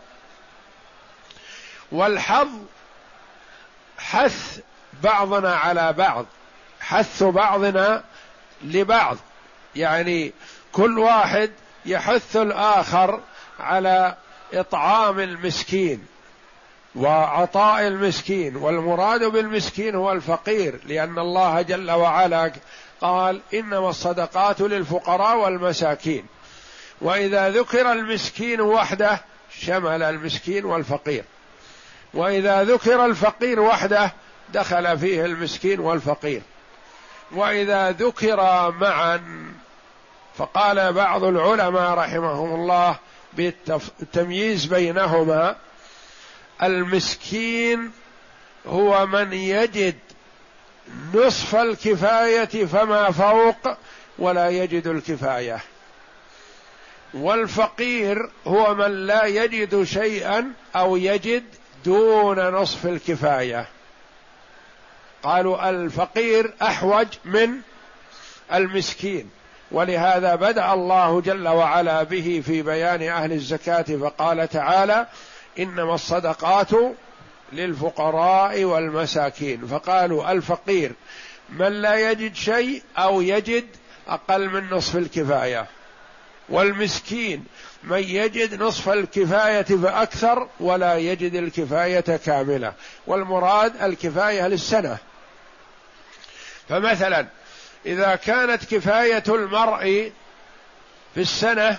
والحظ 1.92 2.48
حث 3.98 4.60
بعضنا 5.02 5.54
على 5.56 5.92
بعض 5.92 6.26
حث 6.80 7.22
بعضنا 7.22 8.04
لبعض 8.64 9.16
يعني 9.76 10.32
كل 10.72 10.98
واحد 10.98 11.50
يحث 11.86 12.36
الآخر 12.36 13.20
على 13.60 14.16
إطعام 14.54 15.20
المسكين 15.20 16.06
وعطاء 16.96 17.86
المسكين 17.86 18.56
والمراد 18.56 19.24
بالمسكين 19.24 19.94
هو 19.94 20.12
الفقير 20.12 20.80
لأن 20.86 21.18
الله 21.18 21.62
جل 21.62 21.90
وعلا 21.90 22.52
قال 23.00 23.40
إنما 23.54 23.88
الصدقات 23.90 24.60
للفقراء 24.60 25.36
والمساكين. 25.36 26.26
وإذا 27.00 27.50
ذكر 27.50 27.92
المسكين 27.92 28.60
وحده 28.60 29.20
شمل 29.58 30.02
المسكين 30.02 30.64
والفقير. 30.64 31.24
وإذا 32.14 32.64
ذكر 32.64 33.04
الفقير 33.04 33.60
وحده 33.60 34.12
دخل 34.54 34.98
فيه 34.98 35.24
المسكين 35.24 35.80
والفقير. 35.80 36.42
وإذا 37.32 37.90
ذكر 37.90 38.70
معا 38.70 39.22
فقال 40.34 40.92
بعض 40.92 41.24
العلماء 41.24 41.94
رحمهم 41.94 42.54
الله 42.54 42.98
بالتمييز 43.36 44.64
بينهما 44.64 45.56
المسكين 46.62 47.92
هو 48.66 49.06
من 49.06 49.32
يجد 49.32 49.98
نصف 51.14 51.56
الكفاية 51.56 52.66
فما 52.66 53.10
فوق 53.10 53.76
ولا 54.18 54.48
يجد 54.48 54.86
الكفاية. 54.86 55.60
والفقير 57.14 58.30
هو 58.46 58.74
من 58.74 59.06
لا 59.06 59.24
يجد 59.24 59.82
شيئا 59.82 60.52
أو 60.76 60.96
يجد 60.96 61.44
دون 61.84 62.48
نصف 62.48 62.86
الكفاية. 62.86 63.68
قالوا 65.22 65.70
الفقير 65.70 66.54
أحوج 66.62 67.06
من 67.24 67.60
المسكين. 68.52 69.30
ولهذا 69.72 70.34
بدأ 70.34 70.72
الله 70.72 71.20
جل 71.20 71.48
وعلا 71.48 72.02
به 72.02 72.42
في 72.46 72.62
بيان 72.62 73.02
أهل 73.02 73.32
الزكاة 73.32 73.82
فقال 73.82 74.48
تعالى 74.48 75.06
إنما 75.58 75.94
الصدقات 75.94 76.70
للفقراء 77.52 78.64
والمساكين. 78.64 79.66
فقالوا 79.66 80.32
الفقير 80.32 80.92
من 81.48 81.82
لا 81.82 82.10
يجد 82.10 82.34
شيء 82.34 82.82
أو 82.98 83.20
يجد 83.20 83.66
أقل 84.08 84.48
من 84.48 84.70
نصف 84.70 84.96
الكفاية 84.96 85.66
والمسكين 86.48 87.44
من 87.84 87.98
يجد 87.98 88.62
نصف 88.62 88.88
الكفاية 88.88 89.62
فأكثر 89.62 90.48
ولا 90.60 90.96
يجد 90.96 91.34
الكفاية 91.34 92.16
كاملة 92.16 92.72
والمراد 93.06 93.82
الكفاية 93.82 94.48
للسنة. 94.48 94.98
فمثلا 96.68 97.26
إذا 97.86 98.14
كانت 98.14 98.74
كفاية 98.74 99.22
المرء 99.28 100.12
في 101.14 101.20
السنة 101.20 101.78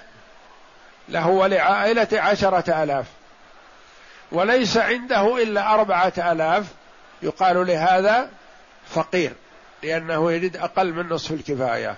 له 1.10 1.28
ولعائلة 1.28 2.08
عشرة 2.14 2.84
آلاف 2.84 3.06
وليس 4.32 4.78
عنده 4.78 5.44
إلا 5.44 5.74
أربعة 5.74 6.14
آلاف 6.18 6.66
يقال 7.22 7.68
لهذا 7.68 8.30
فقير 8.90 9.34
لأنه 9.84 10.32
يجد 10.32 10.58
أقل 10.58 10.94
من 10.94 11.10
نصف 11.10 11.32
الكفاية. 11.32 11.96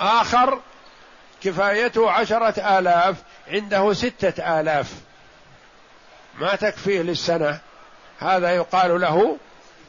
آخر 0.00 0.60
كفايته 1.42 2.10
عشرة 2.10 2.78
آلاف 2.78 3.16
عنده 3.48 3.92
ستة 3.92 4.60
آلاف. 4.60 4.92
ما 6.38 6.56
تكفيه 6.56 7.02
للسنة 7.02 7.58
هذا 8.18 8.50
يقال 8.50 9.00
له 9.00 9.38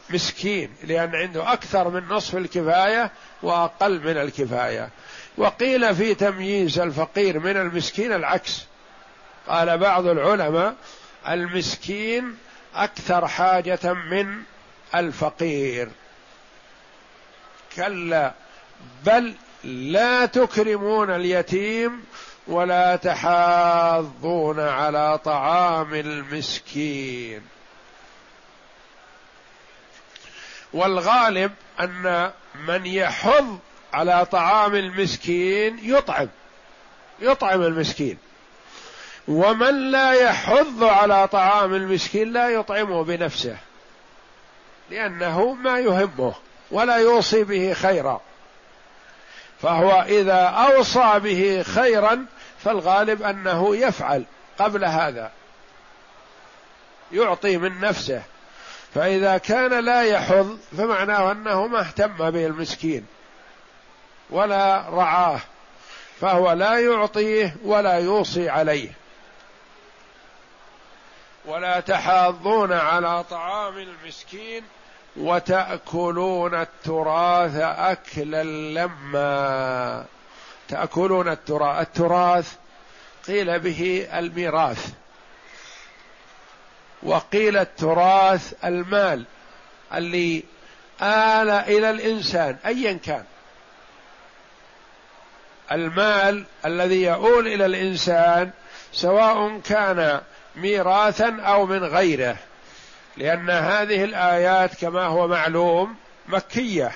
مسكين 0.09 0.75
لأن 0.83 1.15
عنده 1.15 1.53
أكثر 1.53 1.89
من 1.89 2.07
نصف 2.07 2.35
الكفاية 2.35 3.11
وأقل 3.43 3.99
من 3.99 4.17
الكفاية. 4.17 4.89
وقيل 5.37 5.95
في 5.95 6.15
تمييز 6.15 6.79
الفقير 6.79 7.39
من 7.39 7.57
المسكين 7.57 8.13
العكس. 8.13 8.65
قال 9.47 9.77
بعض 9.77 10.07
العلماء 10.07 10.75
المسكين 11.29 12.37
أكثر 12.75 13.27
حاجة 13.27 13.93
من 13.93 14.43
الفقير. 14.95 15.89
كلا 17.75 18.33
بل 19.05 19.33
لا 19.63 20.25
تكرمون 20.25 21.09
اليتيم 21.09 22.03
ولا 22.47 22.95
تحاضون 22.95 24.59
على 24.59 25.17
طعام 25.17 25.93
المسكين. 25.93 27.41
والغالب 30.73 31.51
أن 31.79 32.31
من 32.67 32.85
يحض 32.85 33.59
على 33.93 34.25
طعام 34.25 34.75
المسكين 34.75 35.79
يطعم 35.83 36.29
يطعم 37.21 37.61
المسكين. 37.61 38.17
ومن 39.27 39.91
لا 39.91 40.13
يحض 40.13 40.83
على 40.83 41.27
طعام 41.27 41.73
المسكين 41.73 42.33
لا 42.33 42.49
يطعمه 42.49 43.03
بنفسه 43.03 43.57
لأنه 44.89 45.53
ما 45.53 45.79
يهمه 45.79 46.33
ولا 46.71 46.95
يوصي 46.95 47.43
به 47.43 47.73
خيرا. 47.73 48.21
فهو 49.61 50.01
إذا 50.01 50.43
أوصى 50.43 51.19
به 51.19 51.63
خيرا 51.63 52.25
فالغالب 52.63 53.23
أنه 53.23 53.75
يفعل 53.75 54.25
قبل 54.59 54.85
هذا 54.85 55.31
يعطي 57.11 57.57
من 57.57 57.79
نفسه. 57.79 58.23
فإذا 58.95 59.37
كان 59.37 59.85
لا 59.85 60.03
يحض 60.03 60.57
فمعناه 60.77 61.31
أنه 61.31 61.67
ما 61.67 61.79
اهتم 61.79 62.31
به 62.31 62.45
المسكين 62.45 63.05
ولا 64.29 64.89
رعاه 64.89 65.39
فهو 66.21 66.51
لا 66.51 66.79
يعطيه 66.79 67.55
ولا 67.63 67.93
يوصي 67.93 68.49
عليه. 68.49 68.91
ولا 71.45 71.79
تحاضون 71.79 72.73
على 72.73 73.23
طعام 73.23 73.77
المسكين 73.77 74.63
وتأكلون 75.17 76.55
التراث 76.55 77.55
أكلا 77.61 78.43
لما. 78.43 80.05
تأكلون 80.67 81.27
التراث 81.27 81.87
التراث 81.87 82.55
قيل 83.27 83.59
به 83.59 84.07
الميراث. 84.13 84.93
وقيل 87.03 87.57
التراث 87.57 88.53
المال 88.65 89.25
اللي 89.93 90.43
آل 91.01 91.49
إلى 91.49 91.89
الإنسان 91.89 92.57
أيا 92.65 92.93
كان. 92.93 93.23
المال 95.71 96.45
الذي 96.65 97.03
يؤول 97.03 97.47
إلى 97.47 97.65
الإنسان 97.65 98.51
سواء 98.93 99.59
كان 99.59 100.21
ميراثا 100.55 101.41
أو 101.41 101.65
من 101.65 101.83
غيره 101.83 102.37
لأن 103.17 103.49
هذه 103.49 104.03
الآيات 104.03 104.75
كما 104.75 105.05
هو 105.05 105.27
معلوم 105.27 105.95
مكية 106.27 106.91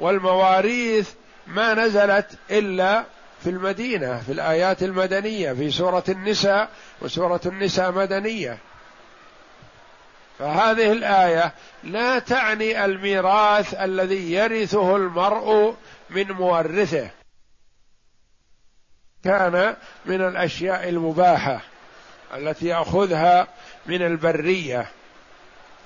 والمواريث 0.00 1.10
ما 1.46 1.74
نزلت 1.74 2.26
إلا 2.50 3.04
في 3.42 3.50
المدينة 3.50 4.22
في 4.26 4.32
الآيات 4.32 4.82
المدنية 4.82 5.52
في 5.52 5.70
سورة 5.70 6.04
النساء 6.08 6.68
وسورة 7.02 7.40
النساء 7.46 7.92
مدنية. 7.92 8.58
فهذه 10.38 10.92
الآية 10.92 11.52
لا 11.84 12.18
تعني 12.18 12.84
الميراث 12.84 13.74
الذي 13.74 14.32
يرثه 14.32 14.96
المرء 14.96 15.74
من 16.10 16.32
مورثه. 16.32 17.10
كان 19.24 19.76
من 20.06 20.20
الأشياء 20.20 20.88
المباحة 20.88 21.60
التي 22.36 22.66
يأخذها 22.66 23.46
من 23.86 24.02
البرية 24.02 24.86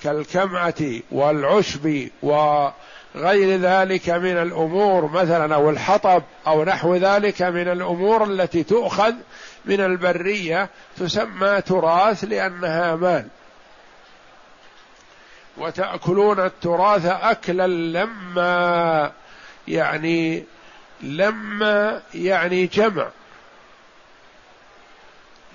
كالكمعة 0.04 0.74
والعشب 1.10 2.08
وغير 2.22 3.60
ذلك 3.60 4.10
من 4.10 4.36
الأمور 4.38 5.10
مثلا 5.10 5.54
أو 5.54 5.70
الحطب 5.70 6.22
أو 6.46 6.64
نحو 6.64 6.94
ذلك 6.94 7.42
من 7.42 7.68
الأمور 7.68 8.24
التي 8.24 8.62
تؤخذ 8.62 9.14
من 9.64 9.80
البرية 9.80 10.68
تسمى 10.96 11.60
تراث 11.60 12.24
لأنها 12.24 12.96
مال. 12.96 13.28
وتأكلون 15.58 16.40
التراث 16.40 17.06
أكلا 17.06 17.66
لما 17.66 19.12
يعني 19.68 20.44
لما 21.00 22.02
يعني 22.14 22.66
جمع. 22.66 23.08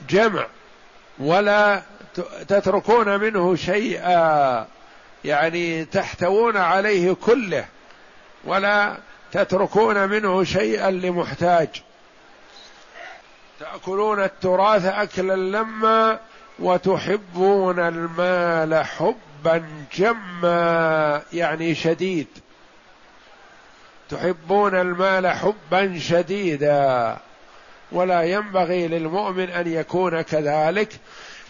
جمع. 0.10 0.46
ولا 1.20 1.82
تتركون 2.48 3.20
منه 3.20 3.56
شيئا 3.56 4.68
يعني 5.26 5.86
تحتوون 5.86 6.58
عليه 6.58 7.14
كله. 7.14 7.66
ولا 8.44 8.98
تتركون 9.32 10.10
منه 10.10 10.44
شيئا 10.44 10.92
لمحتاج. 10.92 11.84
تأكلون 13.60 14.24
التراث 14.24 14.86
أكلا 14.86 15.36
لما 15.36 16.20
وتحبون 16.60 17.80
المال 17.80 18.86
حبا. 18.86 19.33
جما 19.98 21.22
يعني 21.34 21.76
شديد. 21.76 22.28
تحبون 24.10 24.76
المال 24.76 25.28
حبا 25.28 26.00
شديدا. 26.00 27.18
ولا 27.92 28.24
ينبغي 28.24 28.88
للمؤمن 28.88 29.50
أن 29.50 29.68
يكون 29.68 30.22
كذلك 30.22 31.00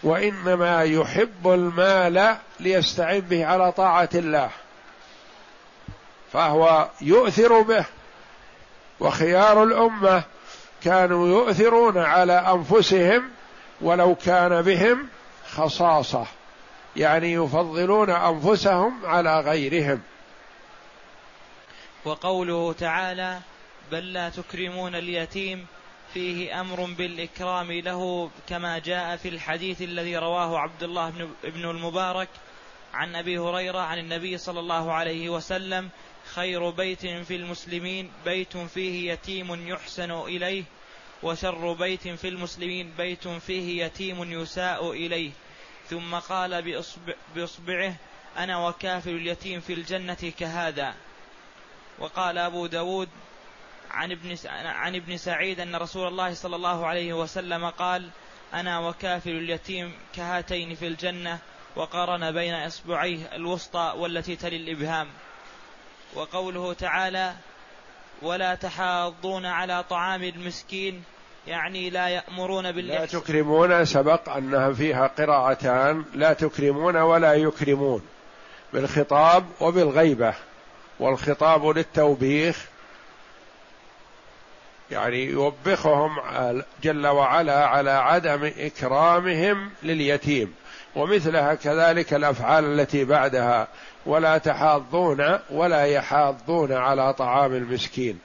وإنما 0.02 0.82
يحب 0.82 1.48
المال 1.48 2.36
ليستعين 2.60 3.20
به 3.20 3.46
على 3.46 3.72
طاعة 3.72 4.08
الله. 4.14 4.50
فهو 6.32 6.88
يؤثر 7.00 7.60
به. 7.60 7.84
وخيار 9.00 9.62
الأمة 9.62 10.22
كانوا 10.84 11.28
يؤثرون 11.28 11.98
على 11.98 12.32
أنفسهم 12.32 13.30
ولو 13.80 14.14
كان 14.14 14.62
بهم 14.62 15.08
خصاصة. 15.50 16.26
يعني 16.96 17.32
يفضلون 17.32 18.10
أنفسهم 18.10 19.06
على 19.06 19.40
غيرهم. 19.40 20.02
وقوله 22.04 22.72
تعالى 22.72 23.40
بل 23.92 24.12
لا 24.12 24.28
تكرمون 24.28 24.94
اليتيم 24.94 25.66
فيه 26.14 26.60
أمر 26.60 26.84
بالإكرام 26.84 27.72
له 27.72 28.30
كما 28.48 28.78
جاء 28.78 29.16
في 29.16 29.28
الحديث 29.28 29.82
الذي 29.82 30.16
رواه 30.16 30.58
عبد 30.58 30.82
الله 30.82 31.10
بن 31.44 31.70
المبارك 31.70 32.28
عن 32.94 33.16
أبي 33.16 33.38
هريرة 33.38 33.78
عن 33.78 33.98
النبي 33.98 34.38
صلى 34.38 34.60
الله 34.60 34.92
عليه 34.92 35.28
وسلم 35.28 35.88
خير 36.34 36.70
بيت 36.70 37.06
في 37.06 37.36
المسلمين 37.36 38.10
بيت 38.24 38.56
فيه 38.56 39.12
يتيم 39.12 39.68
يحسن 39.68 40.10
إليه 40.10 40.64
وشر 41.22 41.72
بيت 41.72 42.08
في 42.08 42.28
المسلمين 42.28 42.90
بيت 42.98 43.28
فيه 43.28 43.84
يتيم 43.84 44.32
يساء 44.32 44.92
إليه. 44.92 45.30
ثم 45.90 46.14
قال 46.14 46.62
بإصبع 46.62 47.14
بإصبعه 47.34 47.94
أنا 48.38 48.68
وكافل 48.68 49.10
اليتيم 49.10 49.60
في 49.60 49.72
الجنة 49.72 50.32
كهذا. 50.38 50.94
وقال 51.98 52.38
أبو 52.38 52.66
داود 52.66 53.08
عن 53.90 54.12
ابن 54.12 54.36
عن 54.64 54.96
ابن 54.96 55.16
سعيد 55.16 55.60
أن 55.60 55.76
رسول 55.76 56.08
الله 56.08 56.34
صلى 56.34 56.56
الله 56.56 56.86
عليه 56.86 57.12
وسلم 57.12 57.70
قال 57.70 58.10
أنا 58.54 58.78
وكافل 58.78 59.30
اليتيم 59.30 59.98
كهاتين 60.14 60.74
في 60.74 60.86
الجنة 60.86 61.38
وقارن 61.76 62.32
بين 62.32 62.54
إصبعيه 62.54 63.36
الوسطى 63.36 63.92
والتي 63.96 64.36
تلي 64.36 64.56
الإبهام. 64.56 65.08
وقوله 66.14 66.72
تعالى 66.72 67.34
ولا 68.22 68.54
تحاضون 68.54 69.46
على 69.46 69.82
طعام 69.82 70.22
المسكين 70.22 71.04
يعني 71.46 71.90
لا 71.90 72.08
يأمرون 72.08 72.72
بالإحسان 72.72 73.18
لا 73.18 73.24
تكرمون 73.24 73.84
سبق 73.84 74.28
أنها 74.28 74.72
فيها 74.72 75.06
قراءتان 75.06 76.04
لا 76.14 76.32
تكرمون 76.32 76.96
ولا 76.96 77.34
يكرمون 77.34 78.02
بالخطاب 78.72 79.44
وبالغيبة 79.60 80.34
والخطاب 81.00 81.66
للتوبيخ 81.66 82.66
يعني 84.90 85.24
يوبخهم 85.24 86.16
جل 86.82 87.06
وعلا 87.06 87.66
على 87.66 87.90
عدم 87.90 88.52
إكرامهم 88.58 89.70
لليتيم 89.82 90.54
ومثلها 90.96 91.54
كذلك 91.54 92.14
الأفعال 92.14 92.64
التي 92.64 93.04
بعدها 93.04 93.68
ولا 94.06 94.38
تحاضون 94.38 95.38
ولا 95.50 95.84
يحاضون 95.84 96.72
على 96.72 97.14
طعام 97.14 97.54
المسكين. 97.54 98.18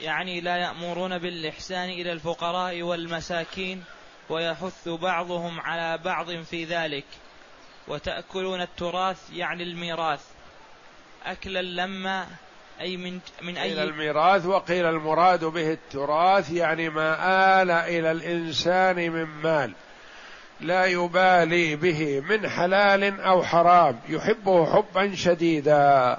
يعني 0.00 0.40
لا 0.40 0.56
يأمرون 0.56 1.18
بالإحسان 1.18 1.88
إلى 1.88 2.12
الفقراء 2.12 2.82
والمساكين 2.82 3.84
ويحث 4.28 4.88
بعضهم 4.88 5.60
على 5.60 5.98
بعض 5.98 6.42
في 6.42 6.64
ذلك 6.64 7.04
وتأكلون 7.88 8.60
التراث 8.60 9.30
يعني 9.32 9.62
الميراث. 9.62 10.24
أكلا 11.24 11.62
لما 11.62 12.26
أي 12.80 12.96
من 12.96 13.20
من 13.42 13.56
أي 13.56 13.82
الميراث 13.82 14.46
وقيل 14.46 14.86
المراد 14.86 15.44
به 15.44 15.72
التراث 15.72 16.52
يعني 16.52 16.88
ما 16.88 17.62
آل 17.62 17.70
إلى 17.70 18.12
الإنسان 18.12 18.96
من 18.96 19.24
مال 19.24 19.72
لا 20.60 20.84
يبالي 20.84 21.76
به 21.76 22.20
من 22.20 22.48
حلال 22.48 23.20
أو 23.20 23.42
حرام 23.42 24.00
يحبه 24.08 24.74
حبا 24.76 25.14
شديدا. 25.14 26.18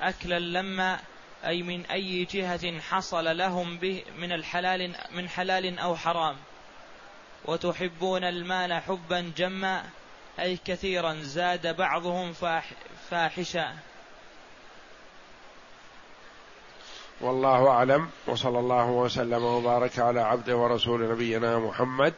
أكلا 0.00 0.38
لما 0.38 0.98
أي 1.46 1.62
من 1.62 1.86
أي 1.86 2.24
جهة 2.24 2.80
حصل 2.80 3.36
لهم 3.36 3.78
به 3.78 4.04
من 4.18 4.32
الحلال 4.32 4.94
من 5.12 5.28
حلال 5.28 5.78
أو 5.78 5.96
حرام. 5.96 6.36
وتحبون 7.44 8.24
المال 8.24 8.72
حبا 8.72 9.32
جما 9.36 9.84
أي 10.40 10.56
كثيرا 10.64 11.14
زاد 11.14 11.76
بعضهم 11.76 12.32
فاحشا. 13.10 13.76
والله 17.20 17.68
أعلم 17.68 18.10
وصلى 18.26 18.58
الله 18.58 18.90
وسلم 18.90 19.44
وبارك 19.44 19.98
على 19.98 20.20
عبده 20.20 20.56
ورسول 20.56 21.10
نبينا 21.12 21.58
محمد 21.58 22.14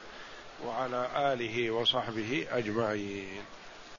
وعلى 0.67 1.09
آله 1.17 1.71
وصحبه 1.71 2.47
أجمعين. 2.51 3.43